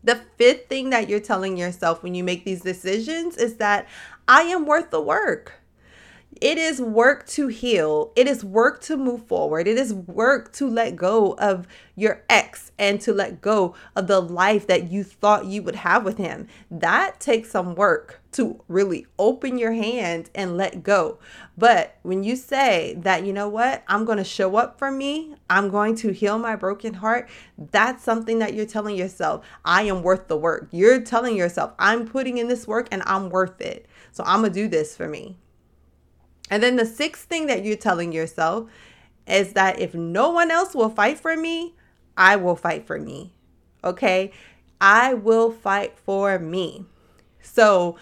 The 0.04 0.22
fifth 0.38 0.68
thing 0.68 0.90
that 0.90 1.08
you're 1.08 1.22
telling 1.22 1.58
yourself 1.58 2.04
when 2.04 2.14
you 2.14 2.24
make 2.24 2.44
these 2.44 2.62
decisions 2.62 3.38
is 3.38 3.56
that 3.56 3.88
I 4.28 4.44
am 4.44 4.66
worth 4.66 4.92
the 4.92 5.02
work. 5.02 5.63
It 6.42 6.58
is 6.58 6.82
work 6.82 7.28
to 7.28 7.48
heal. 7.48 8.12
It 8.16 8.28
is 8.28 8.44
work 8.44 8.82
to 8.84 8.98
move 8.98 9.28
forward. 9.28 9.68
It 9.68 9.78
is 9.78 9.94
work 9.94 10.54
to 10.54 10.70
let 10.70 10.96
go 10.96 11.34
of 11.34 11.68
your 11.96 12.24
ex 12.30 12.72
and 12.80 13.00
to 13.02 13.14
let 13.14 13.42
go 13.42 13.76
of 13.96 14.08
the 14.08 14.22
life 14.22 14.68
that 14.68 14.92
you 14.92 15.04
thought 15.04 15.46
you 15.46 15.62
would 15.64 15.76
have 15.76 16.04
with 16.04 16.18
him. 16.18 16.48
That 16.72 17.20
takes 17.20 17.52
some 17.52 17.76
work 17.76 18.22
to 18.34 18.62
really 18.68 19.06
open 19.20 19.58
your 19.58 19.74
hand 19.74 20.30
and 20.34 20.58
let 20.58 20.82
go. 20.82 21.20
But 21.58 21.98
when 22.02 22.24
you 22.24 22.36
say 22.36 22.96
that, 23.00 23.26
you 23.26 23.34
know 23.34 23.48
what, 23.48 23.84
I'm 23.88 24.06
going 24.06 24.18
to 24.18 24.24
show 24.24 24.56
up 24.56 24.80
for 24.80 24.92
me, 24.92 25.36
I'm 25.50 25.70
going 25.70 25.96
to 25.98 26.12
heal 26.12 26.40
my 26.40 26.56
broken 26.56 26.96
heart, 26.96 27.30
that's 27.58 28.04
something 28.04 28.40
that 28.40 28.54
you're 28.54 28.66
telling 28.66 28.96
yourself, 28.96 29.46
I 29.64 29.84
am 29.84 30.02
worth 30.02 30.28
the 30.28 30.38
work. 30.38 30.70
You're 30.72 31.02
telling 31.02 31.36
yourself, 31.36 31.74
I'm 31.78 32.08
putting 32.08 32.40
in 32.40 32.48
this 32.48 32.68
work 32.68 32.88
and 32.92 33.04
I'm 33.06 33.30
worth 33.30 33.62
it. 33.62 33.88
So 34.12 34.24
I'm 34.26 34.42
going 34.42 34.52
to 34.52 34.60
do 34.60 34.68
this 34.68 34.98
for 34.98 35.08
me. 35.08 35.38
And 36.50 36.62
then 36.62 36.76
the 36.76 36.86
sixth 36.86 37.26
thing 37.26 37.48
that 37.48 37.64
you're 37.64 37.78
telling 37.78 38.12
yourself 38.12 38.70
is 39.28 39.54
that 39.54 39.80
if 39.80 39.94
no 39.94 40.30
one 40.30 40.52
else 40.52 40.76
will 40.76 40.90
fight 40.90 41.20
for 41.20 41.36
me, 41.36 41.76
I 42.18 42.36
will 42.36 42.56
fight 42.56 42.86
for 42.86 43.00
me. 43.00 43.34
Okay? 43.84 44.32
I 44.80 45.14
will 45.14 45.52
fight 45.52 45.98
for 45.98 46.38
me. 46.40 46.86
So, 47.42 47.98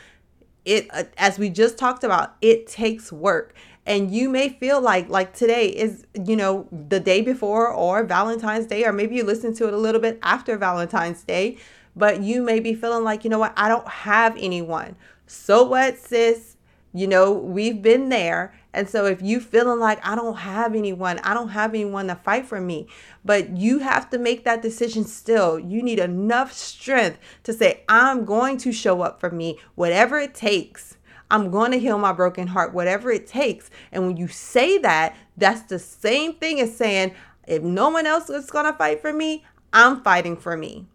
it 0.66 0.88
uh, 0.92 1.04
as 1.18 1.40
we 1.40 1.50
just 1.50 1.78
talked 1.78 2.04
about, 2.04 2.36
it 2.42 2.68
takes 2.68 3.12
work. 3.12 3.54
And 3.86 4.12
you 4.12 4.30
may 4.30 4.50
feel 4.50 4.80
like 4.80 5.10
like 5.10 5.34
today 5.34 5.68
is, 5.68 6.06
you 6.14 6.36
know, 6.36 6.68
the 6.72 7.00
day 7.00 7.22
before 7.22 7.68
or 7.68 8.04
Valentine's 8.04 8.68
Day 8.68 8.86
or 8.86 8.94
maybe 8.94 9.16
you 9.16 9.24
listen 9.24 9.54
to 9.56 9.68
it 9.68 9.74
a 9.74 9.78
little 9.78 10.02
bit 10.02 10.20
after 10.22 10.58
Valentine's 10.58 11.24
Day, 11.24 11.58
but 11.96 12.22
you 12.22 12.44
may 12.44 12.60
be 12.60 12.76
feeling 12.76 13.04
like, 13.04 13.24
you 13.24 13.30
know 13.30 13.40
what, 13.40 13.54
I 13.58 13.68
don't 13.70 13.88
have 13.88 14.36
anyone. 14.38 14.96
So 15.26 15.64
what, 15.64 15.98
sis? 15.98 16.51
You 16.94 17.08
know, 17.08 17.32
we've 17.32 17.82
been 17.82 18.10
there. 18.10 18.54
And 18.74 18.90
so 18.90 19.06
if 19.06 19.22
you 19.22 19.40
feeling 19.40 19.80
like 19.80 20.06
I 20.06 20.16
don't 20.16 20.38
have 20.38 20.76
anyone, 20.76 21.20
I 21.20 21.34
don't 21.34 21.50
have 21.50 21.74
anyone 21.74 22.08
to 22.08 22.16
fight 22.16 22.46
for 22.46 22.60
me, 22.60 22.88
but 23.24 23.56
you 23.58 23.80
have 23.80 24.10
to 24.12 24.18
make 24.18 24.44
that 24.44 24.62
decision 24.62 25.06
still. 25.06 25.60
You 25.60 25.82
need 25.82 26.00
enough 26.00 26.54
strength 26.54 27.20
to 27.44 27.54
say, 27.54 27.84
I'm 27.88 28.26
going 28.26 28.58
to 28.58 28.72
show 28.72 29.02
up 29.02 29.20
for 29.20 29.30
me, 29.30 29.60
whatever 29.76 30.20
it 30.20 30.34
takes. 30.34 30.98
I'm 31.30 31.50
going 31.50 31.72
to 31.72 31.80
heal 31.80 31.98
my 31.98 32.12
broken 32.12 32.48
heart, 32.48 32.74
whatever 32.74 33.10
it 33.10 33.26
takes. 33.26 33.70
And 33.92 34.06
when 34.06 34.18
you 34.18 34.28
say 34.28 34.78
that, 34.80 35.16
that's 35.38 35.62
the 35.64 35.80
same 35.80 36.34
thing 36.34 36.60
as 36.60 36.76
saying, 36.76 37.14
if 37.48 37.64
no 37.64 37.90
one 37.90 38.06
else 38.06 38.30
is 38.30 38.52
going 38.52 38.66
to 38.66 38.78
fight 38.78 39.02
for 39.02 39.14
me, 39.14 39.46
I'm 39.72 40.02
fighting 40.04 40.36
for 40.36 40.58
me. 40.58 40.88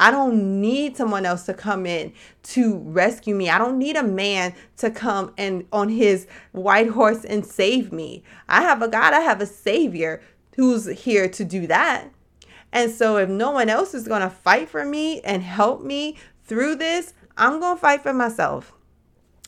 I 0.00 0.10
don't 0.10 0.62
need 0.62 0.96
someone 0.96 1.26
else 1.26 1.44
to 1.44 1.52
come 1.52 1.84
in 1.84 2.14
to 2.44 2.78
rescue 2.78 3.34
me. 3.34 3.50
I 3.50 3.58
don't 3.58 3.78
need 3.78 3.96
a 3.96 4.02
man 4.02 4.54
to 4.78 4.90
come 4.90 5.34
and 5.36 5.66
on 5.74 5.90
his 5.90 6.26
white 6.52 6.88
horse 6.88 7.22
and 7.22 7.44
save 7.44 7.92
me. 7.92 8.24
I 8.48 8.62
have 8.62 8.80
a 8.80 8.88
God, 8.88 9.12
I 9.12 9.20
have 9.20 9.42
a 9.42 9.46
savior 9.46 10.22
who's 10.56 10.86
here 10.86 11.28
to 11.28 11.44
do 11.44 11.66
that. 11.66 12.08
And 12.72 12.90
so 12.90 13.18
if 13.18 13.28
no 13.28 13.50
one 13.50 13.68
else 13.68 13.92
is 13.92 14.08
going 14.08 14.22
to 14.22 14.30
fight 14.30 14.70
for 14.70 14.86
me 14.86 15.20
and 15.20 15.42
help 15.42 15.82
me 15.82 16.16
through 16.44 16.76
this, 16.76 17.12
I'm 17.36 17.60
going 17.60 17.76
to 17.76 17.80
fight 17.80 18.02
for 18.02 18.14
myself. 18.14 18.72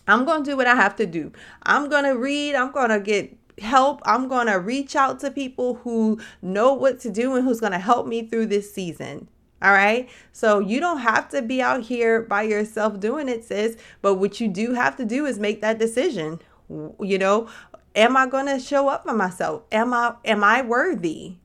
I'm 0.06 0.26
going 0.26 0.44
to 0.44 0.50
do 0.50 0.56
what 0.58 0.66
I 0.66 0.74
have 0.74 0.96
to 0.96 1.06
do. 1.06 1.32
I'm 1.62 1.88
going 1.88 2.04
to 2.04 2.18
read, 2.18 2.56
I'm 2.56 2.72
going 2.72 2.90
to 2.90 3.00
get 3.00 3.34
help. 3.58 4.02
I'm 4.04 4.28
going 4.28 4.48
to 4.48 4.58
reach 4.60 4.96
out 4.96 5.20
to 5.20 5.30
people 5.30 5.76
who 5.76 6.20
know 6.42 6.74
what 6.74 7.00
to 7.00 7.10
do 7.10 7.36
and 7.36 7.44
who's 7.46 7.60
going 7.60 7.72
to 7.72 7.78
help 7.78 8.06
me 8.06 8.26
through 8.26 8.46
this 8.46 8.70
season. 8.72 9.28
All 9.62 9.72
right. 9.72 10.10
So 10.32 10.58
you 10.58 10.80
don't 10.80 10.98
have 10.98 11.28
to 11.28 11.40
be 11.40 11.62
out 11.62 11.82
here 11.84 12.20
by 12.20 12.42
yourself 12.42 12.98
doing 12.98 13.28
it, 13.28 13.44
sis. 13.44 13.76
But 14.02 14.14
what 14.14 14.40
you 14.40 14.48
do 14.48 14.74
have 14.74 14.96
to 14.96 15.04
do 15.04 15.24
is 15.24 15.38
make 15.38 15.60
that 15.60 15.78
decision. 15.78 16.40
You 16.68 17.18
know, 17.18 17.48
am 17.94 18.16
I 18.16 18.26
going 18.26 18.46
to 18.46 18.58
show 18.58 18.88
up 18.88 19.04
for 19.04 19.14
myself? 19.14 19.62
Am 19.70 19.94
I 19.94 20.16
am 20.24 20.42
I 20.42 20.62
worthy? 20.62 21.36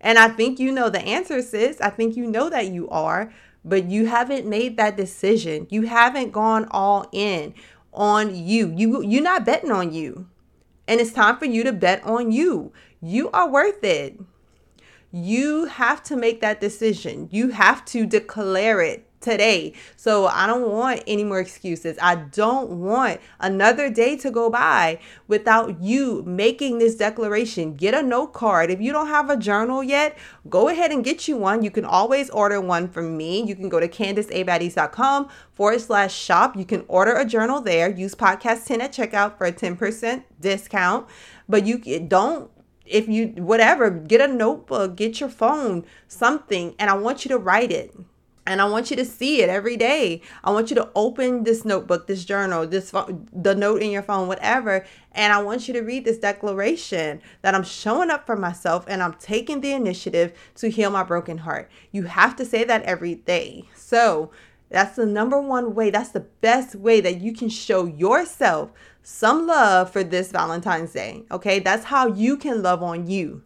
And 0.00 0.18
I 0.18 0.28
think 0.28 0.58
you 0.58 0.72
know 0.72 0.88
the 0.88 1.02
answer, 1.02 1.42
sis. 1.42 1.80
I 1.80 1.90
think 1.90 2.16
you 2.16 2.26
know 2.26 2.48
that 2.48 2.68
you 2.68 2.88
are, 2.88 3.32
but 3.64 3.90
you 3.90 4.06
haven't 4.06 4.46
made 4.46 4.78
that 4.78 4.96
decision. 4.96 5.66
You 5.68 5.82
haven't 5.82 6.30
gone 6.32 6.68
all 6.70 7.06
in 7.12 7.52
on 7.92 8.34
you. 8.34 8.72
You 8.74 9.02
you're 9.02 9.22
not 9.22 9.44
betting 9.44 9.70
on 9.70 9.92
you. 9.92 10.28
And 10.88 11.00
it's 11.00 11.12
time 11.12 11.36
for 11.36 11.46
you 11.46 11.62
to 11.64 11.72
bet 11.72 12.02
on 12.04 12.32
you. 12.32 12.72
You 13.02 13.30
are 13.32 13.50
worth 13.50 13.84
it. 13.84 14.18
You 15.10 15.66
have 15.66 16.02
to 16.04 16.16
make 16.16 16.40
that 16.40 16.60
decision. 16.60 17.28
You 17.30 17.50
have 17.50 17.84
to 17.86 18.06
declare 18.06 18.80
it 18.80 19.06
today. 19.26 19.72
So 19.96 20.26
I 20.26 20.46
don't 20.46 20.70
want 20.70 21.02
any 21.06 21.24
more 21.24 21.40
excuses. 21.40 21.98
I 22.00 22.14
don't 22.14 22.70
want 22.70 23.20
another 23.40 23.90
day 23.90 24.16
to 24.18 24.30
go 24.30 24.50
by 24.50 25.00
without 25.26 25.82
you 25.82 26.22
making 26.24 26.78
this 26.78 26.94
declaration. 26.94 27.74
Get 27.74 27.92
a 27.92 28.02
note 28.02 28.32
card. 28.32 28.70
If 28.70 28.80
you 28.80 28.92
don't 28.92 29.08
have 29.08 29.28
a 29.28 29.36
journal 29.36 29.82
yet, 29.82 30.16
go 30.48 30.68
ahead 30.68 30.92
and 30.92 31.04
get 31.04 31.26
you 31.26 31.36
one. 31.36 31.62
You 31.62 31.72
can 31.72 31.84
always 31.84 32.30
order 32.30 32.60
one 32.60 32.88
from 32.88 33.16
me. 33.16 33.42
You 33.42 33.56
can 33.56 33.68
go 33.68 33.80
to 33.80 33.88
candiceabaddies.com 33.88 35.28
forward 35.54 35.80
slash 35.80 36.14
shop. 36.14 36.56
You 36.56 36.64
can 36.64 36.84
order 36.86 37.14
a 37.14 37.24
journal 37.24 37.60
there. 37.60 37.90
Use 37.90 38.14
podcast 38.14 38.66
10 38.66 38.80
at 38.80 38.92
checkout 38.92 39.36
for 39.38 39.46
a 39.46 39.52
10% 39.52 40.22
discount. 40.40 41.08
But 41.48 41.66
you 41.66 41.78
don't 42.00 42.50
if 42.86 43.08
you 43.08 43.28
whatever 43.36 43.90
get 43.90 44.20
a 44.20 44.32
notebook 44.32 44.96
get 44.96 45.20
your 45.20 45.28
phone 45.28 45.84
something 46.08 46.74
and 46.78 46.90
i 46.90 46.94
want 46.94 47.24
you 47.24 47.28
to 47.28 47.38
write 47.38 47.72
it. 47.72 47.94
And 48.48 48.60
i 48.60 48.64
want 48.64 48.90
you 48.90 48.96
to 48.96 49.04
see 49.04 49.42
it 49.42 49.48
every 49.48 49.76
day. 49.76 50.22
I 50.44 50.52
want 50.52 50.70
you 50.70 50.76
to 50.76 50.88
open 50.94 51.42
this 51.42 51.64
notebook 51.64 52.06
this 52.06 52.24
journal 52.24 52.66
this 52.66 52.92
the 53.32 53.54
note 53.56 53.82
in 53.82 53.90
your 53.90 54.02
phone 54.02 54.28
whatever 54.28 54.86
and 55.12 55.32
i 55.32 55.42
want 55.42 55.66
you 55.66 55.74
to 55.74 55.80
read 55.80 56.04
this 56.04 56.18
declaration 56.18 57.20
that 57.42 57.56
i'm 57.56 57.64
showing 57.64 58.10
up 58.10 58.24
for 58.24 58.36
myself 58.36 58.84
and 58.86 59.02
i'm 59.02 59.14
taking 59.14 59.60
the 59.60 59.72
initiative 59.72 60.32
to 60.54 60.70
heal 60.70 60.90
my 60.90 61.02
broken 61.02 61.38
heart. 61.38 61.68
You 61.90 62.04
have 62.04 62.36
to 62.36 62.44
say 62.44 62.62
that 62.64 62.82
every 62.82 63.16
day. 63.16 63.64
So 63.74 64.30
that's 64.70 64.96
the 64.96 65.06
number 65.06 65.40
one 65.40 65.74
way 65.74 65.90
that's 65.90 66.10
the 66.10 66.20
best 66.20 66.74
way 66.74 67.00
that 67.00 67.20
you 67.20 67.32
can 67.32 67.48
show 67.48 67.86
yourself 67.86 68.72
some 69.02 69.46
love 69.46 69.90
for 69.90 70.02
this 70.02 70.32
Valentine's 70.32 70.92
Day. 70.92 71.24
Okay? 71.30 71.60
That's 71.60 71.84
how 71.84 72.08
you 72.08 72.36
can 72.36 72.62
love 72.62 72.82
on 72.82 73.06
you. 73.06 73.44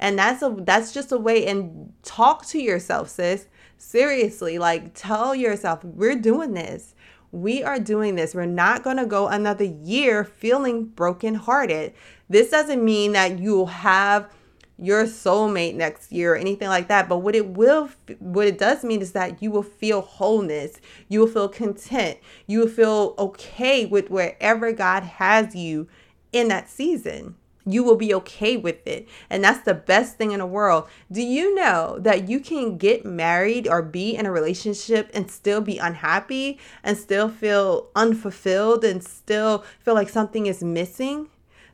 And 0.00 0.18
that's 0.18 0.42
a 0.42 0.54
that's 0.58 0.92
just 0.92 1.12
a 1.12 1.18
way 1.18 1.46
and 1.46 1.92
talk 2.02 2.46
to 2.46 2.60
yourself, 2.60 3.08
sis. 3.08 3.46
Seriously, 3.78 4.58
like 4.58 4.94
tell 4.94 5.34
yourself, 5.34 5.84
we're 5.84 6.16
doing 6.16 6.54
this. 6.54 6.94
We 7.30 7.62
are 7.62 7.78
doing 7.78 8.14
this. 8.14 8.34
We're 8.34 8.46
not 8.46 8.82
going 8.82 8.96
to 8.96 9.06
go 9.06 9.28
another 9.28 9.64
year 9.64 10.24
feeling 10.24 10.86
brokenhearted. 10.86 11.94
This 12.28 12.50
doesn't 12.50 12.84
mean 12.84 13.12
that 13.12 13.38
you'll 13.38 13.66
have 13.66 14.32
your 14.78 15.04
soulmate 15.04 15.74
next 15.74 16.12
year 16.12 16.34
or 16.34 16.36
anything 16.36 16.68
like 16.68 16.88
that 16.88 17.08
but 17.08 17.18
what 17.18 17.34
it 17.34 17.46
will 17.46 17.88
what 18.20 18.46
it 18.46 18.58
does 18.58 18.84
mean 18.84 19.02
is 19.02 19.12
that 19.12 19.42
you 19.42 19.50
will 19.50 19.62
feel 19.62 20.00
wholeness 20.00 20.80
you 21.08 21.20
will 21.20 21.26
feel 21.26 21.48
content 21.48 22.18
you 22.46 22.60
will 22.60 22.68
feel 22.68 23.14
okay 23.18 23.84
with 23.84 24.08
wherever 24.08 24.72
god 24.72 25.02
has 25.02 25.54
you 25.54 25.88
in 26.32 26.48
that 26.48 26.68
season 26.68 27.34
you 27.68 27.84
will 27.84 27.96
be 27.96 28.14
okay 28.14 28.56
with 28.56 28.86
it. 28.86 29.06
And 29.28 29.44
that's 29.44 29.64
the 29.64 29.74
best 29.74 30.16
thing 30.16 30.32
in 30.32 30.38
the 30.38 30.46
world. 30.46 30.88
Do 31.12 31.22
you 31.22 31.54
know 31.54 31.98
that 32.00 32.28
you 32.28 32.40
can 32.40 32.78
get 32.78 33.04
married 33.04 33.68
or 33.68 33.82
be 33.82 34.16
in 34.16 34.26
a 34.26 34.32
relationship 34.32 35.10
and 35.12 35.30
still 35.30 35.60
be 35.60 35.78
unhappy 35.78 36.58
and 36.82 36.96
still 36.96 37.28
feel 37.28 37.88
unfulfilled 37.94 38.84
and 38.84 39.04
still 39.04 39.64
feel 39.80 39.94
like 39.94 40.08
something 40.08 40.46
is 40.46 40.64
missing? 40.64 41.28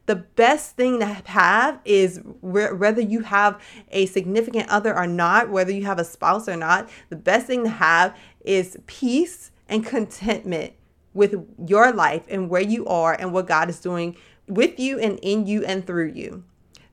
The 0.06 0.16
best 0.16 0.76
thing 0.76 1.00
to 1.00 1.06
have 1.06 1.80
is 1.84 2.20
whether 2.42 3.00
you 3.00 3.20
have 3.20 3.60
a 3.90 4.06
significant 4.06 4.68
other 4.68 4.96
or 4.96 5.06
not, 5.06 5.48
whether 5.48 5.72
you 5.72 5.84
have 5.84 5.98
a 5.98 6.04
spouse 6.04 6.48
or 6.48 6.56
not, 6.56 6.88
the 7.08 7.16
best 7.16 7.46
thing 7.46 7.64
to 7.64 7.70
have 7.70 8.16
is 8.40 8.76
peace 8.86 9.50
and 9.68 9.84
contentment 9.84 10.74
with 11.14 11.34
your 11.66 11.92
life 11.92 12.24
and 12.28 12.50
where 12.50 12.62
you 12.62 12.86
are 12.86 13.14
and 13.14 13.32
what 13.32 13.46
God 13.46 13.70
is 13.70 13.80
doing 13.80 14.16
with 14.46 14.78
you 14.78 14.98
and 14.98 15.18
in 15.20 15.46
you 15.46 15.64
and 15.64 15.86
through 15.86 16.12
you. 16.12 16.44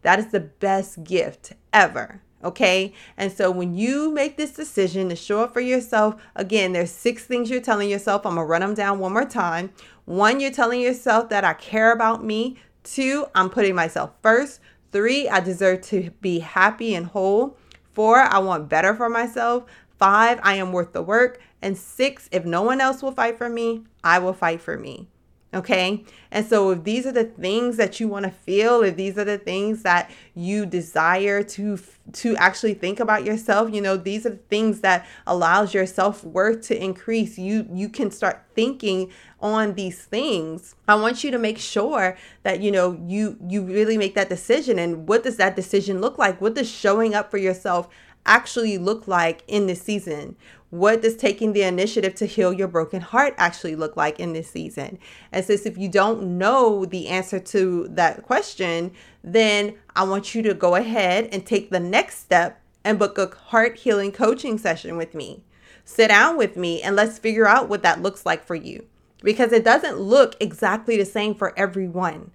That 0.04 0.20
is 0.20 0.28
the 0.28 0.40
best 0.40 1.04
gift 1.04 1.54
ever. 1.74 2.22
Okay. 2.44 2.94
And 3.18 3.32
so 3.32 3.52
when 3.52 3.76
you 3.76 4.12
make 4.12 4.38
this 4.38 4.52
decision 4.52 5.10
to 5.10 5.16
show 5.16 5.44
up 5.44 5.54
for 5.54 5.62
yourself, 5.62 6.16
again, 6.36 6.74
there's 6.74 6.92
six 6.92 7.26
things 7.26 7.50
you're 7.50 7.62
telling 7.62 7.90
yourself. 7.90 8.26
I'm 8.26 8.36
going 8.36 8.46
to 8.46 8.50
run 8.50 8.62
them 8.62 8.74
down 8.74 9.00
one 9.00 9.14
more 9.14 9.26
time. 9.26 9.72
One, 10.06 10.40
you're 10.40 10.52
telling 10.52 10.82
yourself 10.82 11.30
that 11.30 11.44
I 11.44 11.54
care 11.54 11.92
about 11.92 12.24
me. 12.24 12.58
Two, 12.84 13.26
I'm 13.36 13.50
putting 13.50 13.76
myself 13.76 14.12
first. 14.22 14.60
Three, 14.92 15.30
I 15.30 15.40
deserve 15.40 15.82
to 15.84 16.12
be 16.22 16.40
happy 16.40 16.96
and 16.96 17.08
whole. 17.08 17.58
Four, 17.94 18.18
I 18.18 18.40
want 18.40 18.70
better 18.70 18.94
for 18.94 19.10
myself. 19.10 19.66
Five, 19.98 20.40
I 20.44 20.56
am 20.56 20.72
worth 20.72 20.94
the 20.94 21.04
work. 21.04 21.40
And 21.62 21.78
six, 21.78 22.28
if 22.32 22.46
no 22.46 22.62
one 22.64 22.82
else 22.82 23.04
will 23.04 23.12
fight 23.12 23.38
for 23.38 23.50
me, 23.50 23.84
I 24.04 24.20
will 24.20 24.34
fight 24.34 24.62
for 24.62 24.78
me. 24.78 25.08
Okay. 25.54 26.06
And 26.32 26.46
so, 26.46 26.70
if 26.72 26.86
these 26.86 27.06
are 27.06 27.12
the 27.12 27.26
things 27.26 27.76
that 27.76 28.00
you 28.00 28.08
want 28.08 28.24
to 28.24 28.32
feel, 28.32 28.84
if 28.84 28.96
these 28.96 29.18
are 29.18 29.26
the 29.26 29.38
things 29.38 29.84
that 29.84 30.10
you 30.34 30.66
desire 30.66 31.44
to 31.44 31.78
to 32.14 32.36
actually 32.38 32.74
think 32.74 33.02
about 33.02 33.26
yourself, 33.26 33.74
you 33.74 33.82
know, 33.82 33.98
these 33.98 34.26
are 34.26 34.30
the 34.30 34.36
things 34.38 34.80
that 34.80 35.06
allows 35.28 35.74
your 35.74 35.86
self 35.86 36.24
worth 36.24 36.62
to 36.68 36.82
increase. 36.82 37.38
You 37.38 37.68
you 37.70 37.90
can 37.90 38.12
start 38.12 38.46
thinking 38.56 39.12
on 39.42 39.74
these 39.74 40.02
things. 40.02 40.76
I 40.88 40.96
want 40.96 41.22
you 41.22 41.32
to 41.32 41.38
make 41.38 41.58
sure 41.58 42.18
that 42.44 42.62
you 42.62 42.72
know 42.72 42.98
you 43.06 43.38
you 43.46 43.64
really 43.64 43.98
make 43.98 44.16
that 44.16 44.30
decision. 44.30 44.80
And 44.80 45.06
what 45.06 45.24
does 45.24 45.36
that 45.36 45.58
decision 45.58 46.00
look 46.00 46.18
like? 46.18 46.40
What 46.40 46.54
does 46.54 46.70
showing 46.72 47.14
up 47.14 47.30
for 47.30 47.38
yourself 47.38 47.90
actually 48.26 48.78
look 48.78 49.06
like 49.06 49.44
in 49.50 49.68
this 49.68 49.82
season? 49.82 50.38
What 50.72 51.02
does 51.02 51.18
taking 51.18 51.52
the 51.52 51.64
initiative 51.64 52.16
to 52.16 52.26
heal 52.26 52.54
your 52.54 52.70
broken 52.70 53.02
heart 53.02 53.36
actually 53.38 53.76
look 53.76 53.98
like 53.98 54.22
in 54.22 54.32
this 54.32 54.50
season? 54.50 55.00
And 55.34 55.44
since 55.44 55.66
if 55.66 55.78
you 55.78 55.90
don't 55.90 56.38
know 56.38 56.86
the 56.86 57.10
answer 57.10 57.42
to 57.42 57.90
that 57.90 58.24
question, 58.24 58.94
then 59.22 59.76
I 59.98 60.04
want 60.04 60.34
you 60.34 60.42
to 60.44 60.54
go 60.54 60.76
ahead 60.76 61.28
and 61.34 61.46
take 61.46 61.72
the 61.72 61.80
next 61.82 62.20
step 62.20 62.62
and 62.86 62.98
book 62.98 63.18
a 63.18 63.28
heart 63.28 63.80
healing 63.80 64.14
coaching 64.14 64.58
session 64.58 64.96
with 64.96 65.14
me. 65.14 65.44
Sit 65.84 66.08
down 66.08 66.38
with 66.38 66.56
me 66.56 66.82
and 66.82 66.96
let's 66.96 67.20
figure 67.20 67.46
out 67.46 67.68
what 67.68 67.84
that 67.84 68.02
looks 68.02 68.26
like 68.26 68.46
for 68.46 68.56
you 68.56 68.86
because 69.22 69.52
it 69.52 69.66
doesn't 69.66 70.00
look 70.00 70.36
exactly 70.40 70.96
the 70.96 71.06
same 71.06 71.36
for 71.36 71.54
everyone 71.60 72.32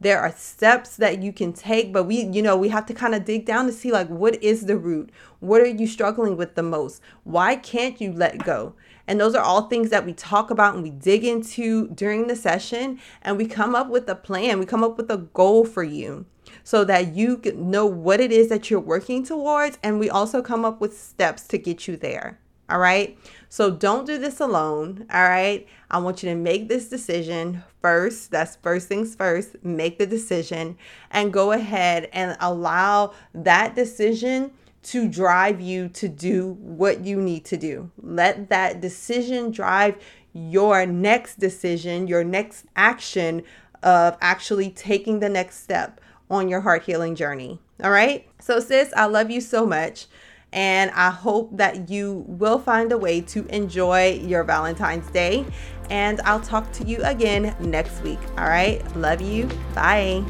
there 0.00 0.20
are 0.20 0.32
steps 0.32 0.96
that 0.96 1.22
you 1.22 1.32
can 1.32 1.52
take 1.52 1.92
but 1.92 2.04
we 2.04 2.24
you 2.24 2.40
know 2.42 2.56
we 2.56 2.70
have 2.70 2.86
to 2.86 2.94
kind 2.94 3.14
of 3.14 3.24
dig 3.24 3.44
down 3.44 3.66
to 3.66 3.72
see 3.72 3.92
like 3.92 4.08
what 4.08 4.42
is 4.42 4.66
the 4.66 4.76
root? 4.76 5.10
What 5.40 5.60
are 5.60 5.66
you 5.66 5.86
struggling 5.86 6.36
with 6.36 6.54
the 6.54 6.62
most? 6.62 7.02
Why 7.24 7.56
can't 7.56 8.00
you 8.00 8.12
let 8.12 8.44
go? 8.44 8.74
And 9.06 9.20
those 9.20 9.34
are 9.34 9.42
all 9.44 9.62
things 9.62 9.90
that 9.90 10.06
we 10.06 10.12
talk 10.12 10.50
about 10.50 10.74
and 10.74 10.82
we 10.82 10.90
dig 10.90 11.24
into 11.24 11.88
during 11.88 12.26
the 12.26 12.36
session 12.36 13.00
and 13.22 13.36
we 13.36 13.46
come 13.46 13.74
up 13.74 13.88
with 13.88 14.08
a 14.08 14.14
plan. 14.14 14.58
We 14.58 14.66
come 14.66 14.84
up 14.84 14.96
with 14.96 15.10
a 15.10 15.16
goal 15.16 15.64
for 15.64 15.82
you 15.82 16.26
so 16.62 16.84
that 16.84 17.14
you 17.14 17.40
know 17.56 17.86
what 17.86 18.20
it 18.20 18.32
is 18.32 18.48
that 18.48 18.70
you're 18.70 18.80
working 18.80 19.24
towards 19.24 19.78
and 19.82 19.98
we 19.98 20.08
also 20.08 20.42
come 20.42 20.64
up 20.64 20.80
with 20.80 20.98
steps 20.98 21.46
to 21.48 21.58
get 21.58 21.88
you 21.88 21.96
there 21.96 22.38
all 22.70 22.78
right 22.78 23.18
so 23.52 23.68
don't 23.68 24.06
do 24.06 24.16
this 24.16 24.38
alone. 24.38 25.06
All 25.12 25.28
right. 25.28 25.66
I 25.90 25.98
want 25.98 26.22
you 26.22 26.28
to 26.30 26.36
make 26.36 26.68
this 26.68 26.88
decision 26.88 27.64
first. 27.82 28.30
That's 28.30 28.54
first 28.54 28.86
things 28.86 29.16
first. 29.16 29.56
Make 29.64 29.98
the 29.98 30.06
decision 30.06 30.78
and 31.10 31.32
go 31.32 31.50
ahead 31.50 32.08
and 32.12 32.36
allow 32.38 33.12
that 33.34 33.74
decision 33.74 34.52
to 34.84 35.08
drive 35.08 35.60
you 35.60 35.88
to 35.88 36.08
do 36.08 36.52
what 36.60 37.04
you 37.04 37.20
need 37.20 37.44
to 37.46 37.56
do. 37.56 37.90
Let 38.00 38.50
that 38.50 38.80
decision 38.80 39.50
drive 39.50 39.96
your 40.32 40.86
next 40.86 41.40
decision, 41.40 42.06
your 42.06 42.22
next 42.22 42.66
action 42.76 43.42
of 43.82 44.16
actually 44.20 44.70
taking 44.70 45.18
the 45.18 45.28
next 45.28 45.60
step 45.60 46.00
on 46.30 46.48
your 46.48 46.60
heart 46.60 46.84
healing 46.84 47.16
journey. 47.16 47.58
All 47.82 47.90
right. 47.90 48.28
So, 48.38 48.60
sis, 48.60 48.92
I 48.96 49.06
love 49.06 49.28
you 49.28 49.40
so 49.40 49.66
much. 49.66 50.06
And 50.52 50.90
I 50.92 51.10
hope 51.10 51.56
that 51.56 51.88
you 51.88 52.24
will 52.26 52.58
find 52.58 52.90
a 52.92 52.98
way 52.98 53.20
to 53.22 53.46
enjoy 53.46 54.20
your 54.24 54.42
Valentine's 54.42 55.08
Day. 55.10 55.46
And 55.90 56.20
I'll 56.22 56.40
talk 56.40 56.72
to 56.72 56.84
you 56.84 57.02
again 57.02 57.54
next 57.60 58.02
week. 58.02 58.18
All 58.36 58.48
right. 58.48 58.84
Love 58.96 59.20
you. 59.20 59.48
Bye. 59.74 60.24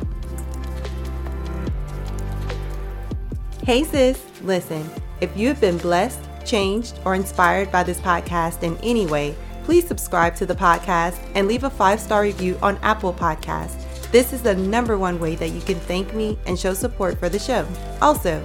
Hey, 3.64 3.84
sis. 3.84 4.22
Listen, 4.42 4.88
if 5.20 5.34
you 5.36 5.48
have 5.48 5.60
been 5.60 5.78
blessed, 5.78 6.20
changed, 6.44 6.98
or 7.04 7.14
inspired 7.14 7.70
by 7.70 7.82
this 7.82 8.00
podcast 8.00 8.62
in 8.62 8.76
any 8.82 9.06
way, 9.06 9.34
please 9.64 9.86
subscribe 9.86 10.34
to 10.36 10.46
the 10.46 10.54
podcast 10.54 11.20
and 11.34 11.46
leave 11.46 11.64
a 11.64 11.70
five 11.70 12.00
star 12.00 12.22
review 12.22 12.58
on 12.62 12.76
Apple 12.78 13.12
Podcasts. 13.12 13.86
This 14.10 14.32
is 14.32 14.42
the 14.42 14.54
number 14.54 14.98
one 14.98 15.20
way 15.20 15.36
that 15.36 15.50
you 15.50 15.60
can 15.60 15.78
thank 15.78 16.12
me 16.14 16.38
and 16.46 16.58
show 16.58 16.74
support 16.74 17.18
for 17.18 17.28
the 17.28 17.38
show. 17.38 17.66
Also, 18.02 18.44